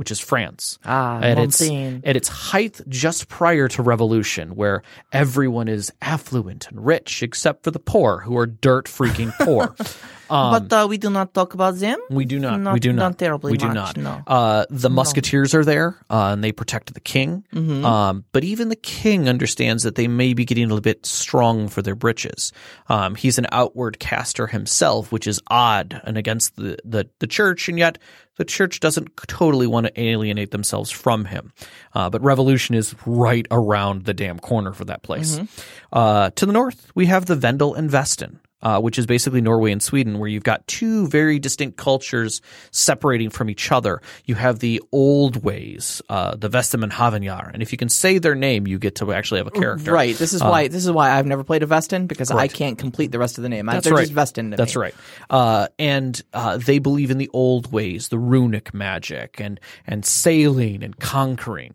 [0.00, 0.78] which is France.
[0.86, 4.80] Ah, at its at its height just prior to revolution where
[5.12, 9.76] everyone is affluent and rich except for the poor who are dirt freaking poor.
[10.30, 11.98] Um, but uh, we do not talk about them.
[12.08, 13.18] we do not, not- we do not not.
[13.18, 13.96] terribly we do much, not.
[13.96, 14.22] no.
[14.32, 17.44] uh, the musketeers are there uh, and they protect the king.
[17.52, 17.84] Mm-hmm.
[17.84, 21.66] um, but even the king understands that they may be getting a little bit strong
[21.66, 22.52] for their britches.
[22.88, 27.68] Um, he's an outward caster himself which is odd and against the, the, the church
[27.68, 27.98] and yet
[28.40, 31.52] the church doesn't totally want to alienate themselves from him.
[31.92, 35.36] Uh, but revolution is right around the damn corner for that place.
[35.36, 35.44] Mm-hmm.
[35.92, 39.72] uh, to the north we have the vendel and Vesten uh, which is basically Norway
[39.72, 42.40] and Sweden, where you've got two very distinct cultures
[42.70, 44.00] separating from each other.
[44.24, 48.66] You have the old ways, uh, the Vestenmannavnjar, and if you can say their name,
[48.66, 49.92] you get to actually have a character.
[49.92, 50.16] Right.
[50.16, 53.12] This is why this is why I've never played a Vesten because I can't complete
[53.12, 53.66] the rest of the name.
[53.66, 54.08] That's They're right.
[54.08, 54.82] just Vesten That's me.
[54.82, 54.94] right.
[55.28, 60.82] Uh, and uh, they believe in the old ways, the runic magic, and and sailing
[60.82, 61.74] and conquering.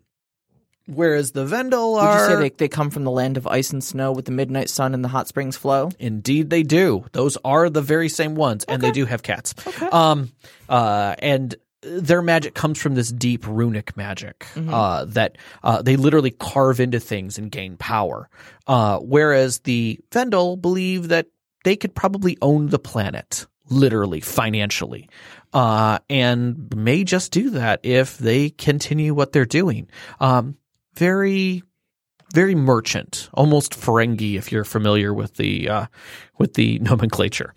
[0.86, 3.72] Whereas the Vendel Would are you say they, they come from the land of ice
[3.72, 5.90] and snow with the midnight sun and the hot springs flow?
[5.98, 7.04] Indeed, they do.
[7.12, 9.54] Those are the very same ones, and they do have cats.
[9.66, 9.86] Okay.
[9.86, 10.32] Um,
[10.68, 16.30] uh, and their magic comes from this deep runic magic uh, that uh, they literally
[16.30, 18.28] carve into things and gain power.
[18.66, 21.26] Uh, whereas the Vendel believe that
[21.64, 25.08] they could probably own the planet, literally financially,
[25.52, 29.88] uh, and may just do that if they continue what they're doing.
[30.20, 30.56] Um,
[30.96, 31.62] very
[32.32, 35.86] very merchant, almost Ferengi if you're familiar with the uh,
[36.38, 37.54] with the nomenclature.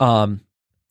[0.00, 0.40] Um,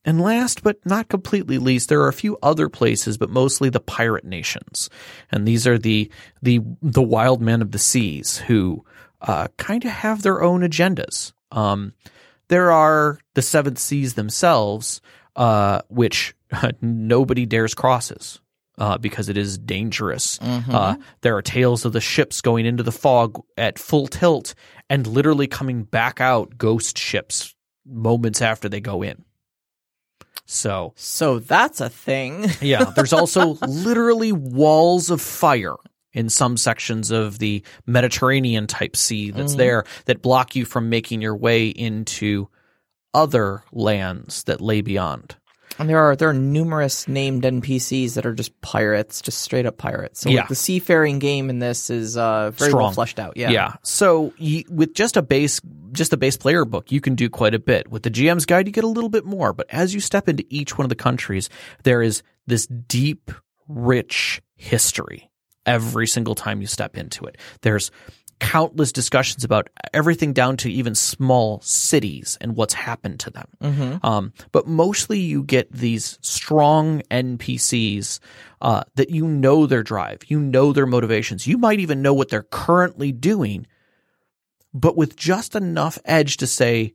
[0.04, 3.80] and last but not completely least, there are a few other places, but mostly the
[3.80, 4.90] pirate nations,
[5.32, 6.10] and these are the
[6.42, 8.84] the the wild men of the seas who
[9.22, 11.32] uh, kind of have their own agendas.
[11.50, 11.94] Um,
[12.48, 15.00] there are the seventh seas themselves,
[15.36, 16.34] uh, which
[16.82, 18.40] nobody dares crosses
[18.78, 20.38] uh, because it is dangerous.
[20.40, 24.54] Uh, there are tales of the ships going into the fog at full tilt
[24.90, 27.54] and literally coming back out ghost ships
[27.86, 29.24] moments after they go in.
[30.46, 32.46] So, So that's a thing.
[32.60, 35.76] yeah, there's also literally walls of fire
[36.12, 41.22] in some sections of the Mediterranean type sea that's there that block you from making
[41.22, 42.48] your way into
[43.12, 45.36] other lands that lay beyond.
[45.78, 49.76] And there are there are numerous named NPCs that are just pirates, just straight up
[49.76, 50.20] pirates.
[50.20, 53.36] So like, the seafaring game in this is uh, very well fleshed out.
[53.36, 53.50] Yeah.
[53.50, 53.74] Yeah.
[53.82, 55.60] So you, with just a base,
[55.92, 57.90] just a base player book, you can do quite a bit.
[57.90, 59.52] With the GM's guide, you get a little bit more.
[59.52, 61.50] But as you step into each one of the countries,
[61.82, 63.30] there is this deep,
[63.68, 65.30] rich history
[65.66, 67.38] every single time you step into it.
[67.62, 67.90] There's
[68.40, 73.46] countless discussions about everything down to even small cities and what's happened to them.
[74.02, 78.20] Um, but mostly you get these strong NPCs
[78.60, 82.28] uh, that you know their drive, you know their motivations, you might even know what
[82.28, 83.66] they're currently doing,
[84.72, 86.94] but with just enough edge to say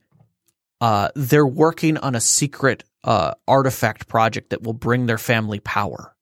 [0.82, 6.16] uh, they're working on a secret uh, artifact project that will bring their family power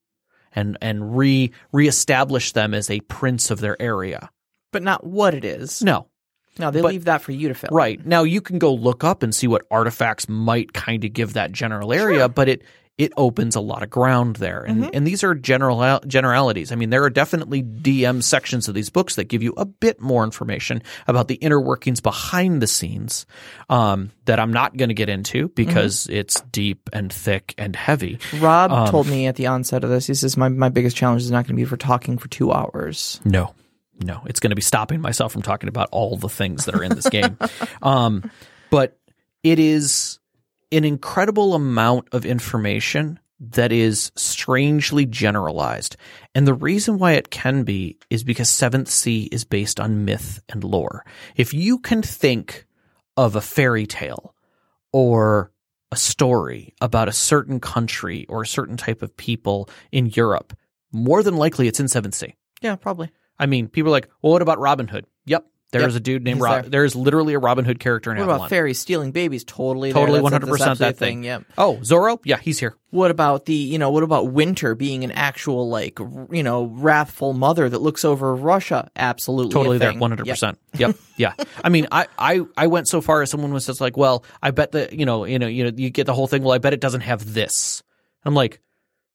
[0.52, 4.30] and and re reestablish them as a prince of their area.
[4.72, 5.82] But not what it is.
[5.82, 6.06] No.
[6.58, 7.70] No, they But- leave that for you to fill.
[7.72, 8.04] Right.
[8.04, 11.52] Now you can go look up and see what artifacts might kind of give that
[11.52, 12.62] general area, but it
[12.98, 14.64] it opens a lot of ground there.
[14.64, 14.90] And Mm-hmm.
[14.92, 16.72] and these are general generalities.
[16.72, 20.00] I mean, there are definitely DM sections of these books that give you a bit
[20.00, 23.24] more information about the inner workings behind the scenes
[23.70, 26.16] um, that I'm not going to get into because Mm-hmm.
[26.18, 28.18] it's deep and thick and heavy.
[28.40, 31.22] Rob Um, told me at the onset of this, he says, my, my biggest challenge
[31.22, 33.20] is not going to be for talking for two hours.
[33.24, 33.54] No,
[34.00, 36.82] no, it's going to be stopping myself from talking about all the things that are
[36.82, 37.36] in this game.
[37.82, 38.30] Um,
[38.70, 38.98] but
[39.42, 40.18] it is
[40.72, 45.96] an incredible amount of information that is strangely generalized.
[46.34, 50.42] And the reason why it can be is because Seventh Sea is based on myth
[50.48, 51.04] and lore.
[51.36, 52.66] If you can think
[53.16, 54.34] of a fairy tale
[54.92, 55.52] or
[55.92, 60.52] a story about a certain country or a certain type of people in Europe,
[60.92, 62.34] more than likely it's in Seventh Sea.
[62.60, 63.10] Yeah, probably.
[63.38, 65.06] I mean, people are like, well, what about Robin Hood?
[65.26, 65.44] Yep.
[65.70, 66.62] There's Yep, a dude named he's Rob.
[66.62, 66.70] there.
[66.70, 68.38] There's literally a Robin Hood character in What Avalon.
[68.38, 69.44] What about fairies stealing babies?
[69.44, 69.92] Totally.
[69.92, 71.24] Totally 100% that absolutely a thing.
[71.24, 71.44] Yep.
[71.58, 72.18] Oh, Zorro?
[72.24, 72.74] Yeah, he's here.
[72.88, 75.98] What about the, you know, what about winter being an actual, like,
[76.30, 78.90] you know, wrathful mother that looks over Russia?
[78.96, 79.52] Absolutely.
[79.52, 80.58] Totally there, One hundred percent.
[80.72, 81.34] Yep, yeah.
[81.62, 84.52] I mean, I, I, I went so far as someone was just like, well, I
[84.52, 86.42] bet that you know, you know, you know, you get the whole thing.
[86.42, 87.82] Well, I bet it doesn't have this.
[88.24, 88.60] I'm like,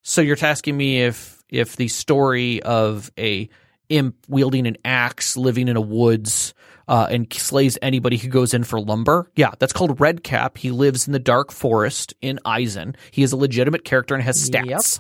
[0.04, 3.50] so you're asking me if if the story of a
[3.94, 6.54] imp wielding an axe, living in a woods,
[6.88, 9.30] uh, and slays anybody who goes in for lumber.
[9.36, 10.58] Yeah, that's called Redcap.
[10.58, 12.96] He lives in the dark forest in Eisen.
[13.12, 15.00] He is a legitimate character and has stats.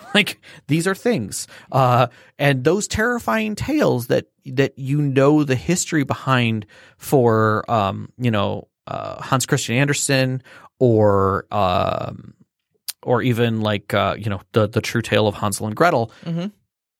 [0.14, 2.06] like these are things, uh,
[2.38, 6.64] and those terrifying tales that that you know the history behind
[6.96, 10.42] for, um, you know, uh, Hans Christian Andersen
[10.78, 11.46] or.
[11.50, 12.34] Um,
[13.02, 16.52] or even like uh, you know the the true tale of Hansel and Gretel, Mhm.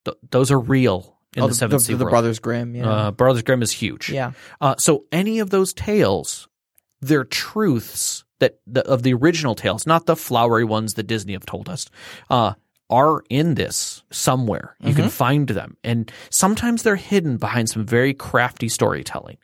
[0.07, 2.11] th- those are real in Oh, the Seventh Sea the, the.
[2.11, 2.75] Brothers Grimm.
[2.75, 2.89] Yeah.
[2.91, 4.11] Uh, Brothers Grimm is huge.
[4.11, 4.33] yeah.
[4.61, 6.49] Uh, so any of those tales,
[7.01, 11.45] they're truths that the, of the original tales, not the flowery ones that Disney have
[11.47, 11.89] told us,
[12.31, 12.55] uh,
[12.89, 14.75] are in this somewhere.
[14.81, 15.01] You Mm-hmm.
[15.03, 19.37] can find them, and sometimes they're hidden behind some very crafty storytelling.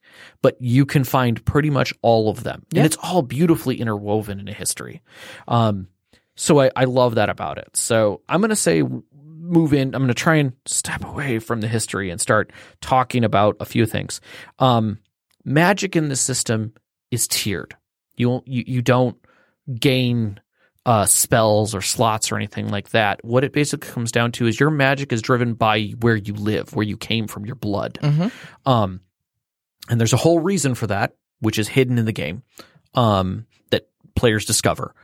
[0.43, 2.81] But you can find pretty much all of them, Yeah.
[2.81, 5.03] and it's all beautifully interwoven in a history.
[5.47, 5.89] Um,
[6.35, 7.77] so I, I love that about it.
[7.77, 8.83] So I'm going to say
[9.47, 9.95] move in.
[9.95, 13.65] I'm going to try and step away from the history and start talking about a
[13.65, 14.21] few things.
[14.59, 14.99] Um,
[15.45, 16.73] magic in the system
[17.11, 17.77] is tiered.
[18.17, 19.17] You you you don't
[19.79, 20.41] gain
[20.85, 23.25] uh, spells or slots or anything like that.
[23.25, 26.75] What it basically comes down to is your magic is driven by where you live,
[26.75, 27.99] where you came from, your blood.
[28.01, 28.31] Mhm.
[28.65, 29.01] Um,
[29.89, 32.45] and there's a whole reason for that, which is hidden in the game,
[32.95, 34.95] um, that players discover.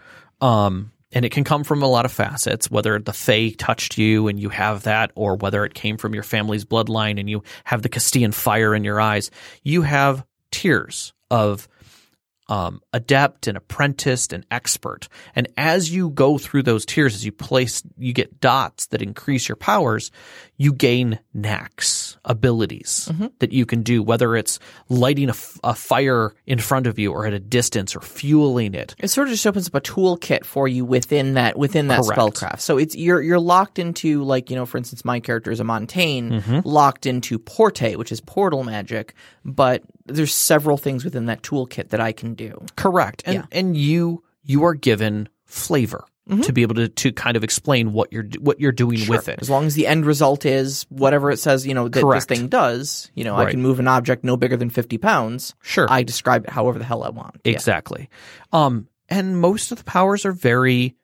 [0.40, 4.28] Um, and it can come from a lot of facets, whether the Fae touched you
[4.28, 7.82] and you have that, or whether it came from your family's bloodline and you have
[7.82, 9.30] the Castilian fire in your eyes.
[9.62, 11.68] You have tiers of
[12.48, 15.08] um, adept and apprentice and expert.
[15.34, 19.48] And as you go through those tiers, as you place, you get dots that increase
[19.48, 20.10] your powers,
[20.58, 26.34] you gain knacks, abilities that you can do, whether it's lighting a, f- a fire
[26.46, 28.94] in front of you or at a distance or fueling it.
[28.98, 32.18] It sort of just opens up a toolkit for you within that within that Correct.
[32.20, 32.60] spellcraft.
[32.60, 35.64] So it's you're you're locked into like you know, for instance, my character is a
[35.64, 36.60] Montaigne, Mm-hmm.
[36.64, 39.14] locked into Porte, which is portal magic.
[39.44, 42.60] But there's several things within that toolkit that I can do.
[42.76, 43.22] Correct.
[43.26, 43.44] And Yeah.
[43.52, 46.04] and you you are given flavor
[46.42, 49.38] to be able to, to kind of explain what you're what you're doing with it.
[49.42, 52.26] As long as the end result is whatever it says, you know, that Correct.
[52.28, 55.54] this thing does, you know, I can move an object no bigger than 50 pounds.
[55.62, 55.86] Sure.
[55.90, 57.36] I describe it however the hell I want.
[57.44, 57.52] Yeah.
[57.52, 58.08] Exactly.
[58.52, 60.94] Um, and most of the powers are very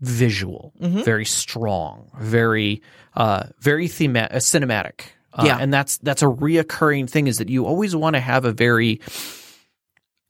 [0.00, 1.04] visual, Mhm.
[1.04, 2.82] very strong, very,
[3.14, 5.02] uh, very thema- uh, cinematic.
[5.34, 5.58] Uh, Yeah.
[5.60, 9.00] and that's that's a reoccurring thing is that you always want to have a very,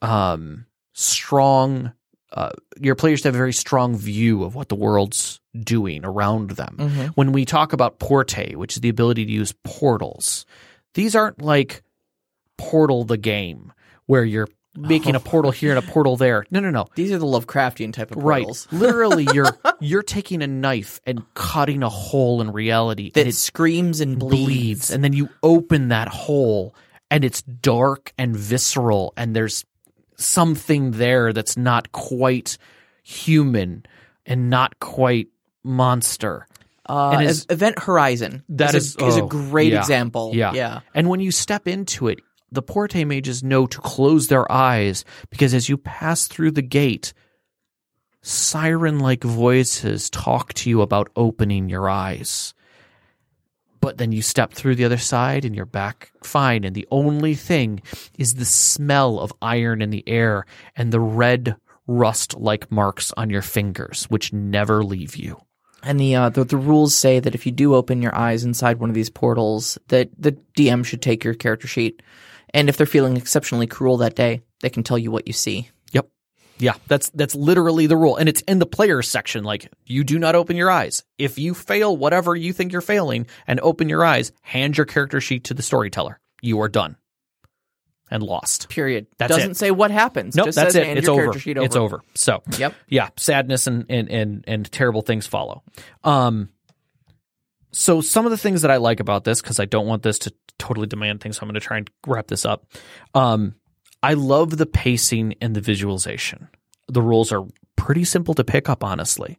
[0.03, 1.93] um, strong.
[2.33, 2.51] Uh,
[2.81, 6.77] your players to have a very strong view of what the world's doing around them.
[6.81, 7.09] Mhm.
[7.11, 10.45] When we talk about Porte, which is the ability to use portals,
[10.95, 11.85] these aren't like
[12.59, 13.73] Portal the game
[14.07, 16.45] where you're making a portal here and a portal there.
[16.51, 16.87] No, no, no.
[16.95, 18.43] These are the Lovecraftian type of Right.
[18.43, 18.67] portals.
[18.73, 23.35] Literally you're you're taking a knife and cutting a hole in reality That and it
[23.35, 24.45] screams and bleeds.
[24.45, 26.75] bleeds and then you open that hole
[27.11, 29.65] and it's dark and visceral and there's
[30.17, 32.57] something there that's not quite
[33.03, 33.85] human
[34.27, 35.29] and not quite
[35.63, 36.47] monster.
[36.89, 38.43] Uh, And is- Event Horizon.
[38.51, 40.33] That is, is- a, is a oh, great yeah, example.
[40.35, 40.53] Yeah.
[40.53, 40.81] Yeah.
[40.95, 42.19] And when you step into it,
[42.53, 47.13] the Porte mages know to close their eyes because as you pass through the gate,
[48.23, 52.55] siren like voices talk to you about opening your eyes.
[53.81, 56.65] but then you step through the other side and you're back fine.
[56.65, 57.83] And the only thing
[58.17, 61.55] is the smell of iron in the air and the red
[61.87, 65.39] rust like marks on your fingers, which never leave you.
[65.83, 68.81] And the, uh, the the rules say that if you do open your eyes inside
[68.81, 72.01] one of these portals, that the DM should take your character sheet,
[72.55, 75.69] and if they're feeling exceptionally cruel that day, they can tell you what you see.
[75.93, 76.09] Yep.
[76.59, 79.45] Yeah, that's that's literally the rule, and it's in the players section.
[79.45, 81.03] Like you do not open your eyes.
[81.19, 85.21] If you fail whatever you think you're failing and open your eyes, hand your character
[85.21, 86.21] sheet to the storyteller.
[86.41, 86.97] You are done
[88.11, 88.69] and lost.
[88.69, 89.07] Period.
[89.19, 89.57] That Doesn't it.
[89.57, 90.37] say what happens.
[90.37, 90.87] Nope, that's says it.
[90.99, 91.23] It's your over.
[91.23, 92.03] character sheet It's over.
[92.15, 92.75] So, Yep.
[92.89, 95.63] yeah, sadness and, and and and terrible things follow.
[96.05, 96.51] Um,
[97.73, 100.19] so some of the things that I like about this, because I don't want this
[100.21, 102.65] to totally demand things, so I'm going to try and wrap this up.
[103.15, 103.55] Um,
[104.03, 106.49] I love the pacing and the visualization.
[106.89, 107.45] The rules are
[107.77, 109.39] pretty simple to pick up, honestly.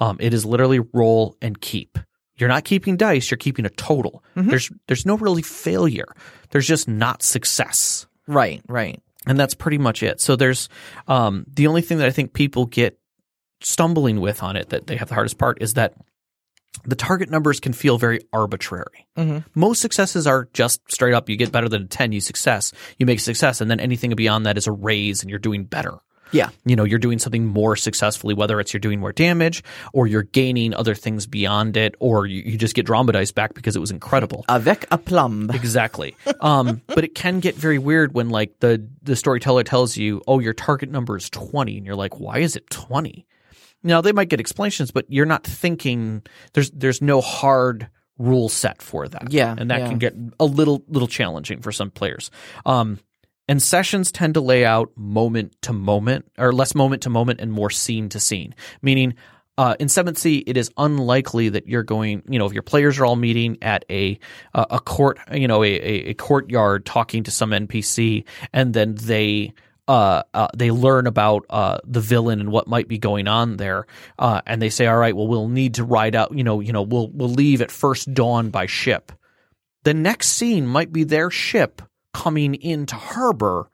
[0.00, 1.98] Um, it is literally roll and keep.
[2.36, 4.24] You're not keeping dice; you're keeping a total.
[4.34, 6.06] There's there's no really failure.
[6.50, 8.62] There's just not success Right.
[8.68, 9.00] Right.
[9.26, 10.20] and that's pretty much it.
[10.20, 10.68] So there's
[11.08, 12.98] um, the only thing that I think people get
[13.62, 15.94] stumbling with on it that they have the hardest part is that
[16.84, 19.06] the target numbers can feel very arbitrary.
[19.54, 21.28] Most successes are just straight up.
[21.28, 24.46] You get better than a ten, you success, you make success, and then anything beyond
[24.46, 25.98] that is a raise, and you're doing better.
[26.32, 26.48] Yeah.
[26.64, 29.62] You know, you're doing something more successfully, whether it's you're doing more damage
[29.92, 33.54] or you're gaining other things beyond it, or you, you just get drama dice back
[33.54, 34.44] because it was incredible.
[34.48, 35.50] Avec a plumb.
[35.52, 36.16] Exactly.
[36.40, 40.38] Um, but it can get very weird when like the the storyteller tells you, "Oh,
[40.38, 43.26] your target number is 20." And you're like, "Why is it 20?"
[43.82, 46.22] Now, they might get explanations, but you're not thinking
[46.52, 49.32] there's there's no hard rule set for that.
[49.32, 49.88] Yeah, And that yeah.
[49.88, 52.30] can get a little little challenging for some players.
[52.64, 52.98] Um
[53.48, 57.52] and sessions tend to lay out moment to moment, or less moment to moment and
[57.52, 58.54] more scene to scene.
[58.82, 59.14] Meaning,
[59.58, 62.22] uh, in Seventh Sea, it is unlikely that you're going.
[62.28, 64.18] You know, if your players are all meeting at a
[64.54, 68.94] a, a court, you know, a, a, a courtyard talking to some NPC, and then
[68.94, 69.52] they
[69.88, 73.86] uh, uh, they learn about uh, the villain and what might be going on there,
[74.18, 76.36] uh, and they say, "All right, well, we'll need to ride out.
[76.36, 79.12] You know, you know, we'll we'll leave at first dawn by ship."
[79.84, 81.82] The next scene might be their ship
[82.14, 83.68] coming into harbor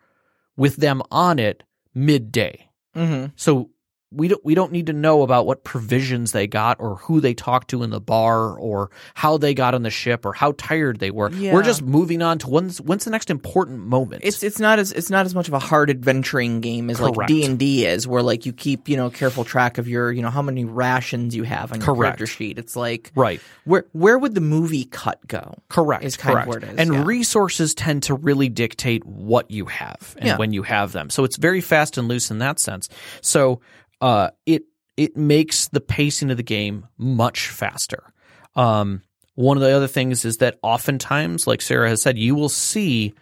[0.57, 1.63] with them on it
[1.95, 2.71] midday.
[2.97, 3.33] Mm-hmm.
[3.37, 3.71] So
[4.11, 7.35] we don't we don't need to know about what provisions they got or who they
[7.35, 10.99] talked to in the bar or how they got on the ship or how tired
[10.99, 11.31] they were.
[11.31, 11.53] Yeah.
[11.53, 14.23] We're just moving on to when's when's the next important moment.
[14.25, 17.27] It's it's not as it's not as much of a hard adventuring game as like
[17.27, 20.23] D and D is, where like you keep you know careful track of your you
[20.23, 22.17] know how many rations you have on your Correct.
[22.17, 22.59] character sheet.
[22.59, 23.43] It's like right.
[23.65, 25.55] where where would the movie cut go?
[25.69, 26.03] Correct.
[26.05, 26.49] Is kind correct.
[26.49, 27.05] of where it is, and yeah.
[27.05, 30.37] resources tend to really dictate what you have and Yeah.
[30.39, 31.11] when you have them.
[31.11, 32.89] So it's very fast and loose in that sense.
[33.21, 33.61] So
[34.01, 34.65] uh, it
[34.97, 38.13] it makes the pacing of the game much faster.
[38.57, 39.03] Um,
[39.35, 43.15] one of the other things is that oftentimes, like Sarah has said, you will see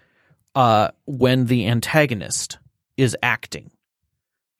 [0.54, 2.58] uh, when the antagonist
[2.96, 3.70] is acting.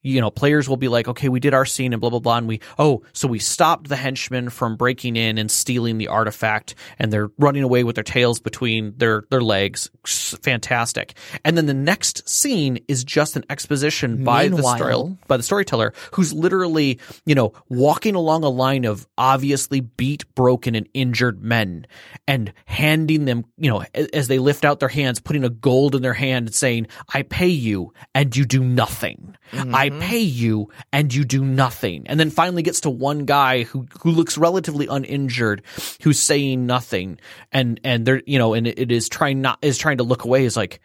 [0.07, 2.37] You know, players will be like, okay, we did our scene and blah, blah, blah.
[2.37, 6.75] And we, oh, so we stopped the henchmen from breaking in and stealing the artifact
[6.99, 9.89] and they're running away with their tails between their, their legs.
[10.05, 11.15] Fantastic.
[11.43, 15.93] And then the next scene is just an exposition by the story, by the storyteller
[16.13, 21.85] who's literally, you know, walking along a line of obviously beat, broken, and injured men
[22.27, 23.83] and handing them, you know,
[24.13, 27.23] as they lift out their hands, putting a gold in their hand and saying, I
[27.23, 29.35] pay you and you do nothing.
[29.53, 29.96] I mm-hmm.
[29.99, 30.09] Mm-hmm.
[30.09, 32.07] pay you and you do nothing.
[32.07, 35.63] And then finally gets to one guy who, who looks relatively uninjured,
[36.01, 37.19] who's saying nothing.
[37.51, 40.23] And, and they're, you know, and it, it is trying not, is trying to look
[40.23, 40.79] away is like,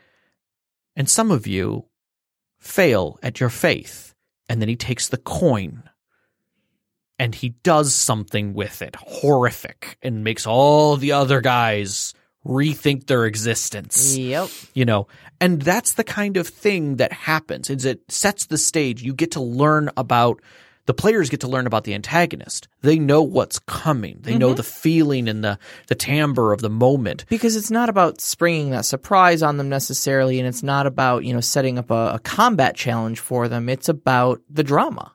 [0.96, 1.86] and some of you
[2.60, 4.14] fail at your faith.
[4.48, 5.84] And then he takes the coin
[7.18, 12.14] and he does something with it horrific and makes all the other guys
[12.46, 14.16] rethink their existence.
[14.16, 14.50] Yep.
[14.74, 15.06] you know
[15.42, 17.68] and that's the kind of thing that happens.
[17.68, 19.02] Is it sets the stage.
[19.02, 20.40] You get to learn about
[20.86, 22.68] the players get to learn about the antagonist.
[22.80, 24.18] They know what's coming.
[24.20, 24.56] They know mm-hmm.
[24.56, 27.24] the feeling and the the timbre of the moment.
[27.28, 31.34] Because it's not about springing that surprise on them necessarily, and it's not about you
[31.34, 33.68] know setting up a, a combat challenge for them.
[33.68, 35.12] It's about the drama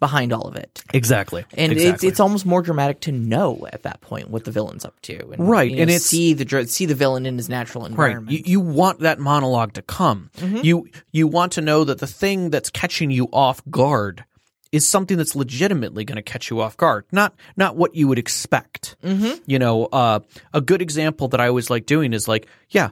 [0.00, 0.82] behind all of it.
[0.94, 2.08] exactly And it's exactly.
[2.08, 5.48] it's almost more dramatic to know at that point what the villain's up to, and,
[5.48, 7.90] Right, you know, and it's- see the see the villain in his natural Right.
[7.90, 8.30] environment.
[8.36, 10.30] You, you want that monologue to come.
[10.62, 14.24] You you want to know that the thing that's catching you off guard
[14.70, 18.18] is something that's legitimately going to catch you off guard, not not what you would
[18.18, 18.96] expect.
[19.02, 19.40] Mm-hmm.
[19.46, 20.20] You know, uh,
[20.52, 22.90] a good example that I always like doing is like, yeah,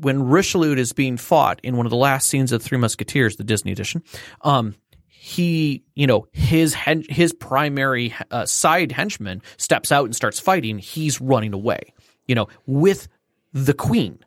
[0.00, 3.44] when Richelieu is being fought in one of the last scenes of Three Musketeers, the
[3.44, 4.02] Disney edition,
[4.42, 4.74] um,
[5.28, 10.78] he, you know, his hen- his primary uh, side henchman steps out and starts fighting,
[10.78, 11.92] he's running away.
[12.26, 13.08] You know, with
[13.52, 14.20] the queen.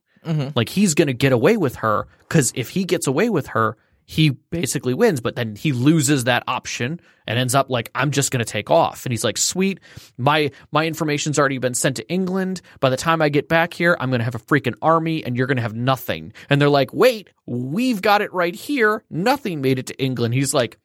[0.56, 3.76] Like he's going to get away with her because if he gets away with her,
[4.06, 5.22] he basically wins.
[5.22, 8.70] But then he loses that option and ends up like, I'm just going to take
[8.70, 9.06] off.
[9.06, 9.80] And he's like, sweet,
[10.18, 12.62] my my information's already been sent to England.
[12.80, 15.36] By the time I get back here, I'm going to have a freaking army, and
[15.36, 16.34] you're going to have nothing.
[16.50, 19.04] And they're like, wait, we've got it right here.
[19.10, 20.36] Nothing made it to England.
[20.36, 20.78] He's like,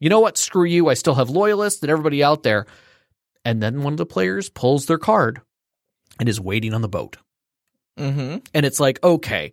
[0.00, 0.38] you know what?
[0.38, 0.88] Screw you.
[0.88, 2.66] I still have loyalists and everybody out there.
[3.44, 5.40] And then one of the players pulls their card
[6.18, 7.16] and is waiting on the boat.
[7.98, 8.38] Mm-hmm.
[8.52, 9.52] And it's like, okay,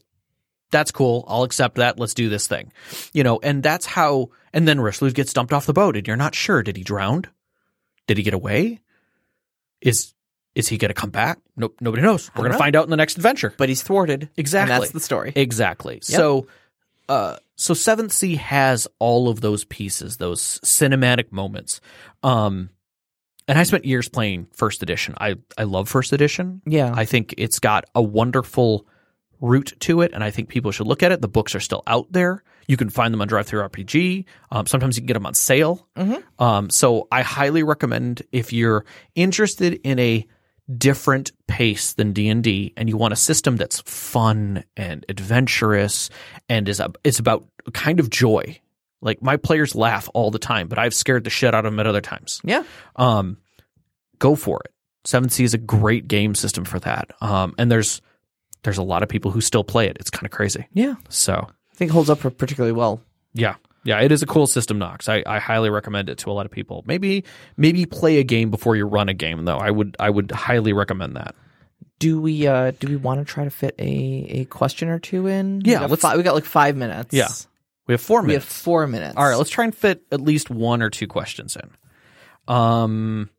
[0.71, 1.23] that's cool.
[1.27, 1.99] I'll accept that.
[1.99, 2.73] Let's do this thing.
[3.13, 6.17] You know, and that's how, and then Richelieu gets dumped off the boat and you're
[6.17, 6.63] not sure.
[6.63, 7.25] Did he drown?
[8.07, 8.81] Did he get away?
[9.81, 10.13] Is,
[10.55, 11.39] is he going to come back?
[11.55, 11.75] Nope.
[11.79, 12.31] Nobody knows.
[12.35, 13.53] We're going to find out in the next adventure.
[13.57, 14.29] But he's thwarted.
[14.37, 14.73] Exactly.
[14.73, 15.33] And that's the story.
[15.35, 15.99] Exactly.
[16.01, 16.47] So,
[17.09, 21.81] uh, so Seventh Sea has all of those pieces, those cinematic moments.
[22.23, 22.69] Um,
[23.47, 25.15] and I spent years playing First Edition.
[25.19, 26.61] I I love First Edition.
[26.65, 26.93] Yeah.
[26.95, 28.87] I think it's got a wonderful
[29.41, 31.21] root to it, and I think people should look at it.
[31.21, 32.43] The books are still out there.
[32.67, 34.23] You can find them on DriveThruRPG.
[34.51, 35.85] Um, sometimes you can get them on sale.
[36.39, 38.85] Um, so I highly recommend if you're
[39.15, 40.25] interested in a
[40.77, 46.09] different pace than D&D and you want a system that's fun and adventurous
[46.47, 48.59] and is a, it's about kind of joy.
[49.01, 51.79] Like my players laugh all the time, but I've scared the shit out of them
[51.79, 52.39] at other times.
[52.45, 52.63] yeah.
[52.95, 53.37] Um,
[54.19, 54.71] go for it.
[55.05, 57.11] 7C is a great game system for that.
[57.19, 58.01] Um, and there's
[58.63, 59.97] there's a lot of people who still play it.
[59.99, 60.65] It's kind of crazy.
[60.71, 60.95] Yeah.
[61.09, 63.01] So I think it holds up particularly well.
[63.33, 63.55] yeah,
[63.85, 65.09] yeah, it is a cool system, Knox.
[65.09, 66.83] I, I highly recommend it to a lot of people.
[66.87, 67.23] Maybe
[67.57, 69.57] maybe play a game before you run a game, though.
[69.57, 71.35] I would I would highly recommend that.
[71.99, 73.83] Do we uh do we want to try to fit a
[74.41, 75.61] a question or two in?
[75.65, 77.13] Yeah, we got, let's- fi- we got like five minutes.
[77.13, 77.27] Yeah.
[77.87, 78.29] We have four minutes.
[78.29, 79.15] we have four minutes.
[79.17, 81.69] All right, let's try and fit at least one or two questions in.
[82.53, 83.29] Um,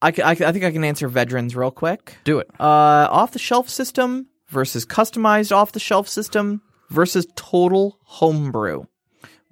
[0.00, 2.16] I, ca- I, ca- I think I can answer veterans real quick.
[2.24, 2.48] do it.
[2.60, 2.62] Uh,
[3.10, 8.84] off the shelf system versus customized off the shelf system versus total homebrew.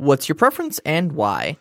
[0.02, 1.56] What's your preference and why?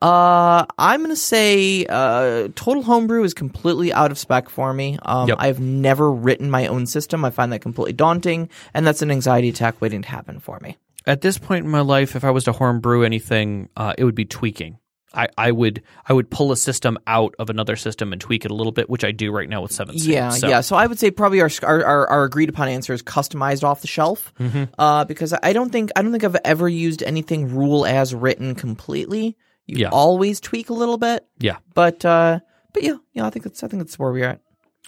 [0.00, 4.98] Uh, I'm gonna say uh, total homebrew is completely out of spec for me.
[5.02, 5.36] Um, Yep.
[5.40, 7.24] I've never written my own system.
[7.24, 10.78] I find that completely daunting, and that's an anxiety attack waiting to happen for me.
[11.06, 14.14] At this point in my life, if I was to homebrew anything, uh, it would
[14.14, 14.78] be tweaking.
[15.12, 18.50] I, I would I would pull a system out of another system and tweak it
[18.50, 20.60] a little bit, which I do right now with Seven Yeah, So- yeah.
[20.60, 23.88] So I would say probably our our, our, agreed upon answer is customized off the
[23.88, 24.64] shelf, Mm-hmm.
[24.78, 28.54] uh, because I don't think I don't think I've ever used anything rule as written
[28.54, 29.36] completely.
[29.66, 29.88] You Yeah.
[29.90, 31.56] always tweak a little bit, Yeah.
[31.74, 32.38] but uh,
[32.72, 33.26] but yeah, yeah.
[33.26, 34.40] I think that's I think that's where we're at.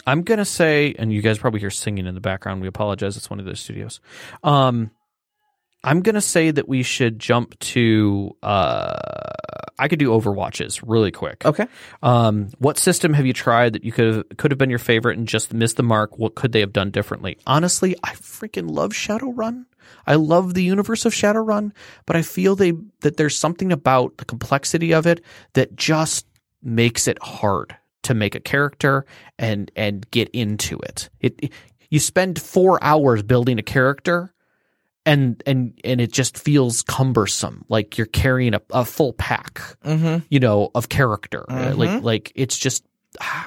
[0.07, 2.62] I'm gonna say, and you guys probably hear singing in the background.
[2.62, 3.16] We apologize.
[3.16, 4.01] It's one of those studios.
[4.45, 4.91] Um,
[5.85, 8.37] I'm gonna say that we should jump to.
[8.43, 9.32] Uh,
[9.83, 11.45] I could do Overwatches really quick.
[11.45, 11.66] Okay.
[12.05, 15.18] Um, what system have you tried that you could have, could have been your favorite
[15.18, 16.20] and just missed the mark?
[16.20, 17.37] What could they have done differently?
[17.49, 19.66] Honestly, I freaking love Shadowrun.
[20.07, 21.72] I love the universe of Shadowrun,
[22.07, 25.20] but I feel they that there's something about the complexity of it
[25.55, 26.26] that just
[26.62, 29.05] makes it hard to make a character
[29.37, 31.11] and and get into it.
[31.20, 31.53] It
[31.91, 34.33] you spend 4 hours building a character
[35.05, 40.24] and and and it just feels cumbersome like you're carrying a, a full pack Mm-hmm.
[40.30, 41.44] you know of character.
[41.50, 42.84] Uh, like like it's just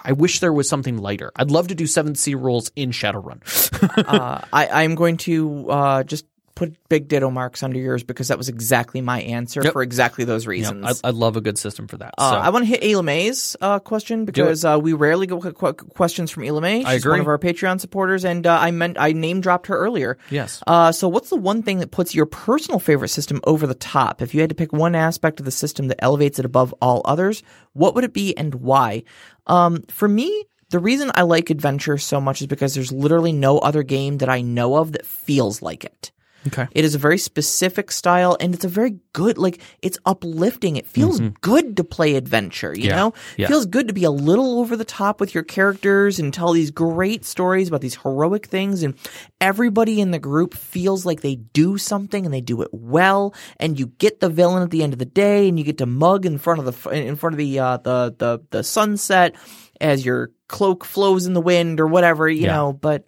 [0.03, 1.31] i wish there was something lighter.
[1.35, 3.41] I'd love to do seven c rules in shadowrun.
[4.05, 6.25] Uh, I I'm going to uh, just
[6.55, 9.73] put big ditto marks under yours because that was exactly my answer Yep.
[9.73, 10.81] for exactly those reasons.
[10.81, 13.03] know, I, I love a good system for that Uh, I want to hit Ayla
[13.03, 16.79] May's uh, question because uh, we rarely get qu- qu- questions from Ayla May.
[16.79, 17.11] She's I agree.
[17.11, 20.17] one of our Patreon supporters, and uh, I meant I name dropped her earlier.
[20.29, 23.75] yes Uh, so, what's the one thing that puts your personal favorite system over the
[23.75, 24.21] top?
[24.21, 27.01] If you had to pick one aspect of the system that elevates it above all
[27.03, 27.43] others,
[27.73, 29.03] what would it be and why?
[29.47, 33.59] Um, for me, the reason I like adventure so much is because there's literally no
[33.59, 36.11] other game that I know of that feels like it.
[36.47, 40.75] Okay It is a very specific style and it's a very good, like, it's uplifting.
[40.75, 42.89] It feels good to play adventure, you Mm-hmm.
[42.89, 42.95] Yeah.
[42.95, 43.13] know?
[43.37, 43.45] Yeah.
[43.45, 46.51] It feels good to be a little over the top with your characters and tell
[46.53, 48.83] these great stories about these heroic things.
[48.83, 48.95] And
[49.41, 53.33] everybody in the group feels like they do something and they do it well.
[53.57, 55.85] And you get the villain at the end of the day and you get to
[55.85, 59.35] mug in front of the, in front of the, uh, the, the, the sunset
[59.81, 62.53] as your cloak flows in the wind or whatever, you Yeah.
[62.55, 63.05] know, but.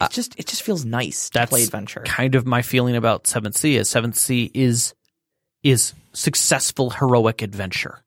[0.00, 2.02] Uh, it just it just feels nice to that's play adventure.
[2.06, 4.94] kind of my feeling about seventh sea is seventh sea is
[5.62, 8.02] is successful heroic adventure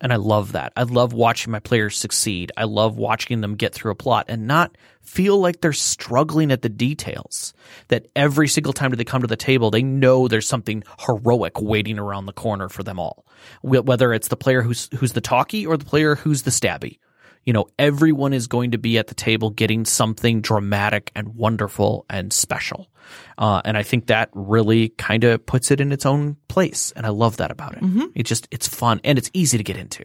[0.00, 0.72] And I love that.
[0.76, 2.50] I love watching my players succeed.
[2.56, 6.62] I love watching them get through a plot and not feel like they're struggling at
[6.62, 7.54] the details.
[7.88, 11.60] That every single time that they come to the table, they know there's something heroic
[11.60, 13.24] waiting around the corner for them all.
[13.62, 16.98] Whether it's the player who's who's the talkie or the player who's the stabby.
[17.44, 22.06] You know, everyone is going to be at the table getting something dramatic and wonderful
[22.08, 22.88] and special.
[23.36, 26.92] Uh, and I think that really kind of puts it in its own place.
[26.94, 28.10] And I love that about it.
[28.14, 30.04] It just, it's fun and it's easy to get into.